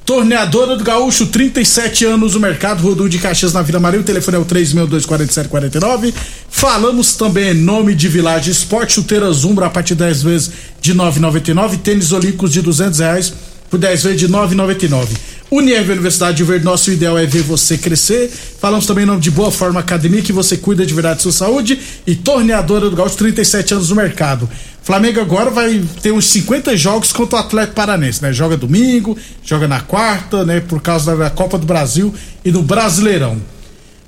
Torneadora 0.06 0.76
do 0.76 0.84
Gaúcho, 0.84 1.26
37 1.28 2.04
anos 2.06 2.34
no 2.34 2.40
mercado, 2.42 2.84
Rodul 2.84 3.08
de 3.08 3.18
Caxias 3.18 3.54
na 3.54 3.62
Vila 3.62 3.80
Maria, 3.80 4.02
o 4.02 4.04
telefone 4.04 4.36
é 4.38 4.40
o 4.40 4.46
3624749. 4.46 6.14
Falamos 6.50 7.16
também 7.16 7.52
em 7.52 7.54
nome 7.54 7.96
de 7.96 8.08
Village 8.10 8.52
Esporte, 8.52 8.94
chuteiras 8.94 9.44
Umbra 9.46 9.68
a 9.68 9.70
partir 9.70 9.96
de 9.96 10.00
10 10.04 10.22
vezes 10.24 10.52
de 10.82 10.94
9,99, 10.94 11.78
tênis 11.78 12.12
olímpicos 12.12 12.52
de 12.52 12.62
200 12.62 13.00
reais 13.00 13.34
por 13.74 13.80
10 13.80 14.04
vezes 14.04 14.20
de 14.20 14.30
9,99. 14.30 15.08
Unirv 15.50 15.92
Universidade 15.92 16.38
de 16.38 16.44
Verde, 16.44 16.64
nosso 16.64 16.92
ideal 16.92 17.18
é 17.18 17.26
ver 17.26 17.42
você 17.42 17.76
crescer. 17.76 18.32
Falamos 18.60 18.86
também 18.86 19.04
em 19.04 19.08
nome 19.08 19.20
de 19.20 19.32
Boa 19.32 19.50
Forma 19.50 19.80
Academia, 19.80 20.22
que 20.22 20.32
você 20.32 20.58
cuida 20.58 20.86
de 20.86 20.94
verdade 20.94 21.16
da 21.16 21.22
sua 21.24 21.32
saúde. 21.32 21.80
E 22.06 22.16
Torneadora 22.16 22.88
do 22.88 22.96
Gaúcho, 22.96 23.18
37 23.18 23.74
anos 23.74 23.90
no 23.90 23.96
mercado. 23.96 24.48
Flamengo 24.84 25.20
agora 25.20 25.50
vai 25.50 25.84
ter 26.04 26.12
uns 26.12 26.26
50 26.26 26.78
jogos 26.78 27.12
contra 27.12 27.38
o 27.38 27.40
Atlético 27.40 27.74
Paranense, 27.74 28.22
né? 28.22 28.32
Joga 28.32 28.56
domingo, 28.56 29.18
joga 29.44 29.68
na 29.68 29.82
quarta, 29.82 30.46
né? 30.46 30.60
Por 30.60 30.80
causa 30.80 31.16
da 31.16 31.32
Copa 31.32 31.58
do 31.58 31.66
Brasil 31.66 32.14
e 32.46 32.52
do 32.52 32.62
Brasileirão. 32.62 33.42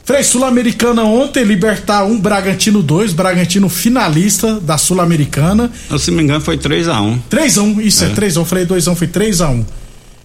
Frei, 0.05 0.23
Sul-Americana 0.23 1.03
ontem, 1.03 1.43
Libertar 1.43 2.05
1, 2.05 2.19
Bragantino 2.19 2.83
2, 2.83 3.11
Bragantino 3.13 3.67
finalista 3.67 4.59
da 4.59 4.77
Sul-Americana. 4.77 5.71
Se 5.97 6.11
não 6.11 6.17
me 6.17 6.23
engano, 6.23 6.41
foi 6.41 6.57
3x1. 6.59 7.17
3x1, 7.29 7.79
isso 7.83 8.05
é, 8.05 8.09
3x1, 8.09 8.45
falei 8.45 8.65
2x1, 8.67 8.95
foi 8.95 9.07
3x1. 9.07 9.65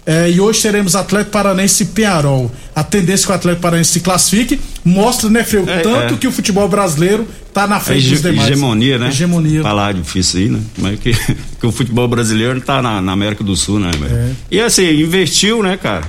É, 0.04 0.30
e 0.30 0.40
hoje 0.40 0.60
teremos 0.62 0.94
Atlético 0.96 1.30
Paranense 1.30 1.82
e 1.82 1.86
Penharol. 1.86 2.50
A 2.74 2.82
tendência 2.82 3.24
que 3.26 3.32
o 3.32 3.34
Atlético 3.34 3.62
Paranense 3.62 3.92
se 3.92 4.00
classifique 4.00 4.60
mostra, 4.84 5.30
né, 5.30 5.44
Freio, 5.44 5.68
É, 5.68 5.78
tanto 5.80 6.14
é. 6.14 6.16
que 6.16 6.26
o 6.26 6.32
futebol 6.32 6.68
brasileiro 6.68 7.26
tá 7.52 7.66
na 7.66 7.78
frente 7.80 7.98
hege- 7.98 8.10
dos 8.16 8.22
demais. 8.22 8.48
hegemonia, 8.50 8.98
né? 8.98 9.08
Hegemonia. 9.08 9.62
Falar 9.62 9.94
difícil 9.94 10.40
aí, 10.40 10.48
né? 10.48 10.60
Mas 10.78 10.98
que, 11.00 11.12
que 11.60 11.66
o 11.66 11.70
futebol 11.72 12.08
brasileiro 12.08 12.60
tá 12.60 12.82
na, 12.82 13.00
na 13.00 13.12
América 13.12 13.44
do 13.44 13.54
Sul, 13.56 13.78
né, 13.78 13.90
velho? 13.98 14.14
É. 14.14 14.30
E 14.50 14.60
assim, 14.60 14.90
investiu, 14.90 15.62
né, 15.62 15.76
cara? 15.76 16.02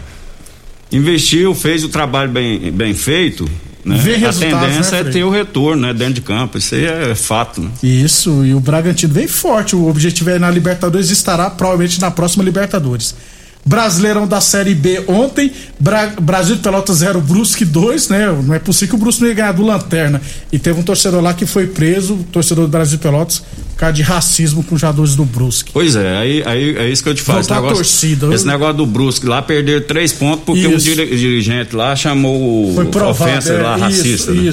Investiu, 0.92 1.56
fez 1.56 1.84
o 1.84 1.90
trabalho 1.90 2.32
bem, 2.32 2.72
bem 2.72 2.94
feito. 2.94 3.50
Né? 3.84 3.96
A 3.96 4.00
resultados, 4.00 4.40
tendência 4.40 5.04
né, 5.04 5.10
é 5.10 5.12
ter 5.12 5.24
o 5.24 5.30
retorno, 5.30 5.88
né, 5.88 5.94
dentro 5.94 6.16
de 6.16 6.22
campo. 6.22 6.58
Isso 6.58 6.76
aí 6.76 6.86
é 6.86 7.16
fato, 7.16 7.62
né? 7.62 7.72
Isso, 7.82 8.46
e 8.46 8.54
o 8.54 8.60
Bragantino 8.60 9.14
vem 9.14 9.28
forte. 9.28 9.76
O 9.76 9.88
objetivo 9.88 10.30
é 10.30 10.36
ir 10.36 10.40
na 10.40 10.52
Libertadores 10.52 11.10
e 11.10 11.14
estará 11.14 11.50
provavelmente 11.50 12.00
na 12.00 12.12
próxima 12.12 12.44
Libertadores. 12.44 13.16
Brasileirão 13.64 14.28
da 14.28 14.42
Série 14.42 14.74
B 14.74 15.04
ontem, 15.08 15.52
Bra- 15.80 16.14
Brasil 16.20 16.56
de 16.56 16.62
Pelotas 16.62 16.98
0, 16.98 17.22
Brusque 17.22 17.64
2, 17.64 18.10
né? 18.10 18.28
Não 18.44 18.54
é 18.56 18.60
possível 18.60 18.90
que 18.90 18.96
o 18.96 18.98
Brusque 18.98 19.22
não 19.22 19.30
ia 19.30 19.36
ganhar 19.36 19.52
do 19.52 19.64
Lanterna. 19.64 20.20
E 20.52 20.58
teve 20.58 20.80
um 20.80 20.84
torcedor 20.84 21.22
lá 21.22 21.34
que 21.34 21.46
foi 21.46 21.68
preso, 21.68 22.18
torcedor 22.32 22.66
do 22.66 22.72
Brasil 22.72 22.98
de 22.98 23.04
Pelotas, 23.04 23.40
por 23.40 23.76
causa 23.78 23.94
de 23.94 24.02
racismo 24.02 24.64
com 24.64 24.76
os 24.76 24.82
jogadores 24.82 25.16
do 25.16 25.24
Brusque. 25.26 25.72
Pois 25.74 25.96
é, 25.96 26.18
aí, 26.18 26.44
aí 26.46 26.78
é 26.78 26.90
isso 26.90 27.04
que 27.04 27.10
eu 27.10 27.16
te 27.16 27.22
falo. 27.22 27.40
Esse 27.42 27.52
negócio, 27.52 27.76
torcida. 27.76 28.34
esse 28.34 28.46
negócio 28.48 28.78
do 28.78 28.86
Brusque 28.86 29.26
lá, 29.28 29.42
perder 29.42 29.86
três 29.86 30.12
pontos 30.12 30.44
porque 30.46 30.66
um 30.68 30.76
Isso. 30.78 30.86
diri- 30.86 31.16
dirigente 31.16 31.76
lá 31.76 31.96
chamou 31.96 32.74
Foi 32.74 32.86
provado, 32.86 33.30
ofensa 33.32 33.54
é, 33.54 33.62
lá, 33.62 33.76
isso, 33.90 34.02
racista. 34.02 34.32
né? 34.32 34.52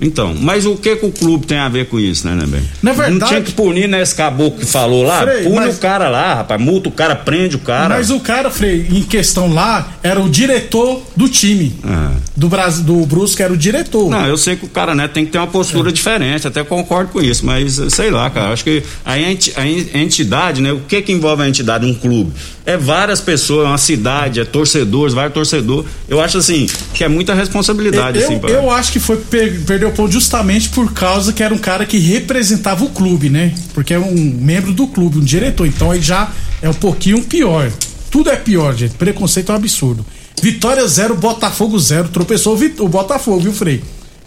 Então, 0.00 0.34
mas 0.38 0.66
o 0.66 0.76
que 0.76 0.94
que 0.96 1.06
o 1.06 1.10
clube 1.10 1.46
tem 1.46 1.58
a 1.58 1.68
ver 1.68 1.86
com 1.86 1.98
isso, 1.98 2.26
né, 2.26 2.34
né, 2.34 2.44
bem? 2.46 2.60
Na 2.82 2.92
verdade- 2.92 3.18
Não 3.18 3.26
tinha 3.28 3.40
que 3.40 3.52
punir, 3.52 3.88
né, 3.88 4.02
esse 4.02 4.14
caboclo 4.14 4.60
que 4.60 4.66
falou 4.66 5.02
lá? 5.02 5.22
Frei, 5.22 5.44
Pune 5.44 5.56
mas- 5.56 5.76
o 5.76 5.80
cara 5.80 6.08
lá, 6.10 6.34
rapaz, 6.34 6.60
multa 6.60 6.88
o 6.88 6.92
cara, 6.92 7.16
prende 7.16 7.56
o 7.56 7.60
cara. 7.60 7.88
Mas 7.94 8.10
o 8.10 8.20
cara, 8.20 8.50
Frei, 8.50 8.86
em 8.90 9.02
questão 9.02 9.52
lá, 9.52 9.88
era 10.02 10.20
o 10.20 10.28
diretor 10.28 11.02
do 11.16 11.28
time. 11.28 11.74
Ah. 11.82 12.12
Do 12.36 12.48
Brasil, 12.48 12.84
do 12.84 13.06
Brusque 13.06 13.42
era 13.42 13.50
o 13.52 13.56
diretor. 13.56 14.10
Não, 14.10 14.26
eu 14.26 14.36
sei 14.36 14.56
que 14.56 14.66
o 14.66 14.68
cara, 14.68 14.94
né, 14.94 15.08
tem 15.08 15.24
que 15.24 15.32
ter 15.32 15.38
uma 15.38 15.46
É. 15.46 15.50
postura 15.50 15.90
diferente, 15.90 16.46
até 16.46 16.62
concordo 16.62 17.10
com 17.12 17.22
isso, 17.22 17.46
mas 17.46 17.78
eh, 17.78 17.88
sei 17.88 18.10
lá, 18.10 18.28
cara, 18.28 18.52
acho 18.52 18.62
que 18.64 18.82
a, 19.04 19.18
enti- 19.18 19.54
a 19.56 19.66
en- 19.66 19.88
entidade, 19.94 20.60
né, 20.60 20.72
o 20.72 20.80
que 20.80 21.00
que 21.00 21.12
envolve 21.12 21.42
a 21.42 21.48
entidade, 21.48 21.86
um 21.86 21.94
clube? 21.94 22.32
É 22.66 22.76
várias 22.76 23.20
pessoas, 23.20 23.64
é 23.64 23.68
uma 23.68 23.78
cidade, 23.78 24.40
é 24.40 24.44
torcedores, 24.44 25.14
vários 25.14 25.32
torcedores. 25.32 25.88
Eu 26.08 26.20
acho 26.20 26.36
assim, 26.38 26.66
que 26.92 27.04
é 27.04 27.08
muita 27.08 27.32
responsabilidade, 27.32 28.18
eu, 28.18 28.24
assim, 28.24 28.38
pra- 28.38 28.50
eu 28.50 28.70
acho 28.70 28.92
que 28.92 28.98
foi 28.98 29.16
per, 29.16 29.60
perdeu 29.86 29.92
ponto 29.92 30.12
justamente 30.12 30.68
por 30.70 30.92
causa 30.92 31.32
que 31.32 31.42
era 31.42 31.54
um 31.54 31.58
cara 31.58 31.84
que 31.86 31.98
representava 31.98 32.84
o 32.84 32.90
clube, 32.90 33.28
né? 33.28 33.54
Porque 33.74 33.94
é 33.94 33.98
um 33.98 34.14
membro 34.14 34.72
do 34.72 34.86
clube, 34.86 35.18
um 35.18 35.24
diretor. 35.24 35.66
Então 35.66 35.90
aí 35.90 36.00
já 36.00 36.30
é 36.60 36.68
um 36.68 36.74
pouquinho 36.74 37.22
pior. 37.22 37.70
Tudo 38.10 38.30
é 38.30 38.36
pior, 38.36 38.74
gente. 38.74 38.94
Preconceito 38.94 39.50
é 39.50 39.52
um 39.52 39.56
absurdo. 39.56 40.04
Vitória 40.42 40.86
zero, 40.86 41.14
Botafogo 41.16 41.78
zero. 41.78 42.08
Tropeçou 42.08 42.58
o, 42.80 42.88
Botafogo, 42.88 43.40
viu, 43.40 43.52
Frei? 43.52 43.82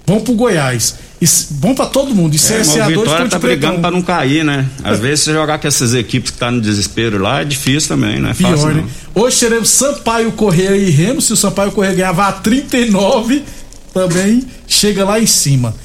Vão 0.05 0.21
pro 0.21 0.33
Goiás. 0.33 0.95
S- 1.21 1.47
bom 1.51 1.75
pra 1.75 1.85
todo 1.85 2.15
mundo. 2.15 2.33
E 2.33 2.37
É, 2.37 2.57
mas 2.59 2.67
CSA 2.69 2.87
o 2.87 2.93
2 2.93 2.99
Vitória 2.99 3.27
tá 3.29 3.37
brigando 3.39 3.79
pra 3.79 3.91
não 3.91 4.01
cair, 4.01 4.43
né? 4.43 4.65
Às 4.83 4.99
vezes 4.99 5.25
você 5.25 5.33
jogar 5.33 5.59
com 5.59 5.67
essas 5.67 5.93
equipes 5.93 6.31
que 6.31 6.37
tá 6.37 6.49
no 6.49 6.61
desespero 6.61 7.19
lá 7.21 7.41
é 7.41 7.45
difícil 7.45 7.89
também, 7.89 8.19
não 8.19 8.29
é 8.29 8.33
Pior, 8.33 8.51
fácil. 8.57 8.73
né? 8.75 8.85
Hoje 9.13 9.39
teremos 9.39 9.69
Sampaio 9.69 10.31
Correia 10.31 10.75
e 10.77 10.89
Remo. 10.89 11.21
Se 11.21 11.33
o 11.33 11.35
Sampaio 11.35 11.71
Correia 11.71 11.93
ganhava 11.95 12.27
a 12.27 12.31
39, 12.31 13.43
também 13.93 14.45
chega 14.67 15.03
lá 15.05 15.19
em 15.19 15.25
cima. 15.25 15.75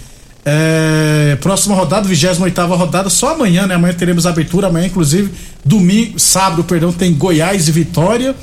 É, 0.47 1.39
próxima 1.41 1.75
rodada, 1.75 2.07
28 2.07 2.67
rodada, 2.67 3.09
só 3.09 3.35
amanhã, 3.35 3.67
né? 3.67 3.75
Amanhã 3.77 3.95
teremos 3.95 4.27
abertura, 4.27 4.67
amanhã, 4.67 4.87
inclusive, 4.87 5.31
domingo, 5.65 6.19
sábado, 6.19 6.65
perdão, 6.65 6.93
tem 6.93 7.15
Goiás 7.15 7.69
e 7.69 7.73
Vitória. 7.73 8.35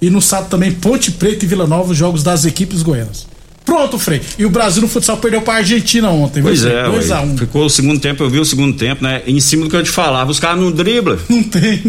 E 0.00 0.10
no 0.10 0.20
sábado 0.20 0.50
também 0.50 0.72
Ponte 0.72 1.10
Preta 1.10 1.44
e 1.44 1.48
Vila 1.48 1.66
Nova, 1.66 1.92
os 1.92 1.96
jogos 1.96 2.22
das 2.22 2.44
equipes 2.44 2.82
goianas. 2.82 3.26
Pronto, 3.66 3.98
Frei. 3.98 4.22
E 4.38 4.46
o 4.46 4.48
Brasil 4.50 4.80
no 4.80 4.88
futsal 4.88 5.16
perdeu 5.18 5.42
pra 5.42 5.54
Argentina 5.56 6.08
ontem, 6.08 6.40
Pois 6.42 6.62
viu? 6.62 6.70
é, 6.70 6.84
2 6.88 7.10
ué. 7.10 7.16
a 7.16 7.20
1 7.20 7.32
um. 7.32 7.36
ficou 7.36 7.66
o 7.66 7.68
segundo 7.68 8.00
tempo, 8.00 8.22
eu 8.22 8.30
vi 8.30 8.38
o 8.38 8.44
segundo 8.44 8.74
tempo, 8.76 9.02
né? 9.02 9.22
Em 9.26 9.38
cima 9.40 9.64
do 9.64 9.70
que 9.70 9.76
eu 9.76 9.82
te 9.82 9.90
falava, 9.90 10.30
os 10.30 10.38
caras 10.40 10.58
não 10.60 10.70
driblam. 10.70 11.18
Não 11.28 11.42
tem. 11.42 11.82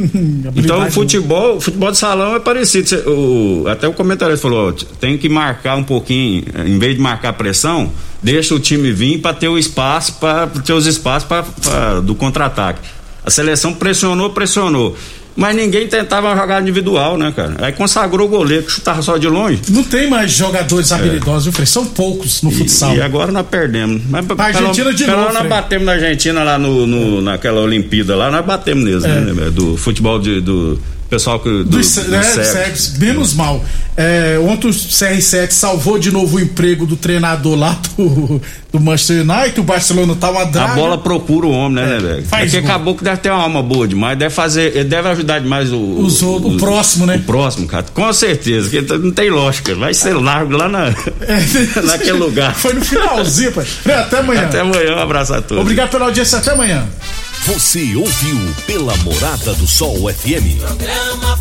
Então 0.55 0.85
o 0.85 0.91
futebol, 0.91 1.57
o 1.57 1.61
futebol 1.61 1.91
de 1.91 1.97
salão 1.97 2.35
é 2.35 2.39
parecido. 2.39 2.87
O- 3.09 3.67
até 3.67 3.87
o 3.87 3.93
comentarista 3.93 4.41
falou, 4.41 4.69
ó, 4.69 4.73
tem 4.99 5.17
que 5.17 5.29
marcar 5.29 5.75
um 5.77 5.83
pouquinho, 5.83 6.43
eh, 6.53 6.67
em 6.67 6.79
vez 6.79 6.95
de 6.95 7.01
marcar 7.01 7.31
pressão, 7.33 7.91
deixa 8.23 8.55
o 8.55 8.59
time 8.59 8.91
vir 8.91 9.19
para 9.19 9.33
ter 9.35 9.47
o 9.47 9.57
espaço, 9.57 10.13
para 10.13 10.47
ter 10.47 10.73
os 10.73 10.87
espaços 10.87 11.27
pra, 11.27 11.43
pra- 11.43 11.99
do 11.99 12.15
contra-ataque. 12.15 12.79
A 13.23 13.29
seleção 13.29 13.71
pressionou, 13.73 14.31
pressionou. 14.31 14.97
Mas 15.39 15.55
ninguém 15.55 15.87
tentava 15.87 16.35
jogar 16.35 16.59
individual, 16.63 17.15
né, 17.15 17.31
cara? 17.33 17.53
Aí 17.61 17.71
consagrou 17.71 18.25
o 18.25 18.29
goleiro 18.29 18.63
que 18.65 18.71
chutava 18.71 19.03
só 19.03 19.17
de 19.17 19.27
longe. 19.27 19.61
Não 19.69 19.83
tem 19.83 20.09
mais 20.09 20.31
jogadores 20.31 20.91
habilidosos, 20.91 21.43
viu, 21.43 21.53
Frei? 21.53 21.65
São 21.67 21.85
poucos 21.85 22.41
no 22.41 22.49
futsal. 22.49 22.95
E 22.95 23.01
agora 23.03 23.31
nós 23.31 23.45
perdemos. 23.45 24.01
Mas 24.09 24.25
A 24.37 24.43
Argentina 24.45 24.91
de 24.91 25.05
pelo 25.05 25.17
novo, 25.17 25.27
nós 25.29 25.37
Frei. 25.37 25.49
batemos 25.49 25.85
na 25.85 25.91
Argentina 25.91 26.43
lá 26.43 26.57
no, 26.57 26.87
no- 26.87 27.21
naquela 27.21 27.61
Olimpíada 27.61 28.15
lá, 28.15 28.31
nós 28.31 28.43
batemos 28.43 28.83
neles, 28.83 29.03
É. 29.03 29.09
né? 29.09 29.49
Do 29.51 29.77
futebol 29.77 30.17
de, 30.19 30.41
do, 30.41 30.79
pessoal 31.09 31.39
que, 31.39 31.49
do, 31.49 31.63
Do, 31.65 31.77
do 31.79 32.09
né. 32.09 32.23
Sérgio, 32.23 32.99
menos 32.99 33.33
mal. 33.33 33.63
É, 33.95 34.37
ontem 34.43 34.67
o 34.67 34.71
CR7 34.71 35.49
salvou 35.51 35.97
de 35.97 36.11
novo 36.11 36.37
o 36.37 36.39
emprego 36.39 36.85
do 36.85 36.95
treinador 36.95 37.57
lá 37.57 37.79
do, 37.97 38.39
do 38.71 38.79
Manchester 38.79 39.21
United. 39.27 39.59
O 39.59 39.63
Barcelona 39.63 40.15
tá 40.15 40.29
uma 40.29 40.41
A 40.41 40.45
draga. 40.45 40.73
bola 40.75 40.97
procura 40.99 41.47
o 41.47 41.51
homem, 41.51 41.83
né, 41.83 41.93
né, 41.93 41.99
velho? 41.99 42.23
faz 42.25 42.53
É 42.53 42.57
que 42.57 42.61
gol. 42.61 42.69
acabou 42.69 42.95
que 42.95 43.03
deve 43.03 43.17
ter 43.17 43.31
uma 43.31 43.41
alma 43.41 43.63
boa 43.63 43.87
demais, 43.87 44.17
deve 44.19 44.33
fazer, 44.33 44.75
ele 44.75 44.83
deve 44.83 45.07
ajudar 45.09 45.39
demais 45.39 45.71
o. 45.73 45.77
Os 45.99 46.21
outros- 46.21 46.55
o 46.55 46.57
próximo, 46.57 47.05
né? 47.07 47.15
O 47.15 47.21
próximo, 47.23 47.65
cara. 47.67 47.85
Com 47.93 48.13
certeza, 48.13 48.69
que 48.69 48.81
não 48.97 49.11
tem 49.11 49.29
lógica. 49.31 49.73
Vai 49.73 49.93
ser 49.95 50.13
largo 50.13 50.55
lá 50.55 50.67
na, 50.69 50.87
É. 50.89 51.81
naquele 51.83 52.11
lugar. 52.19 52.53
Foi 52.53 52.73
no 52.73 52.85
finalzinho, 52.85 53.51
pai. 53.51 53.65
Até 53.95 54.19
amanhã. 54.19 54.41
Até 54.43 54.59
amanhã, 54.59 54.95
um 54.95 54.99
abraço 54.99 55.33
a 55.33 55.41
todos. 55.41 55.61
Obrigado 55.61 55.89
pela 55.89 56.05
audiência, 56.05 56.37
até 56.37 56.51
amanhã. 56.51 56.85
Você 57.45 57.95
ouviu 57.95 58.37
pela 58.65 58.95
Morada 58.97 59.53
do 59.55 59.65
Sol 59.65 59.95
FM. 60.13 60.59
Programa 60.59 61.37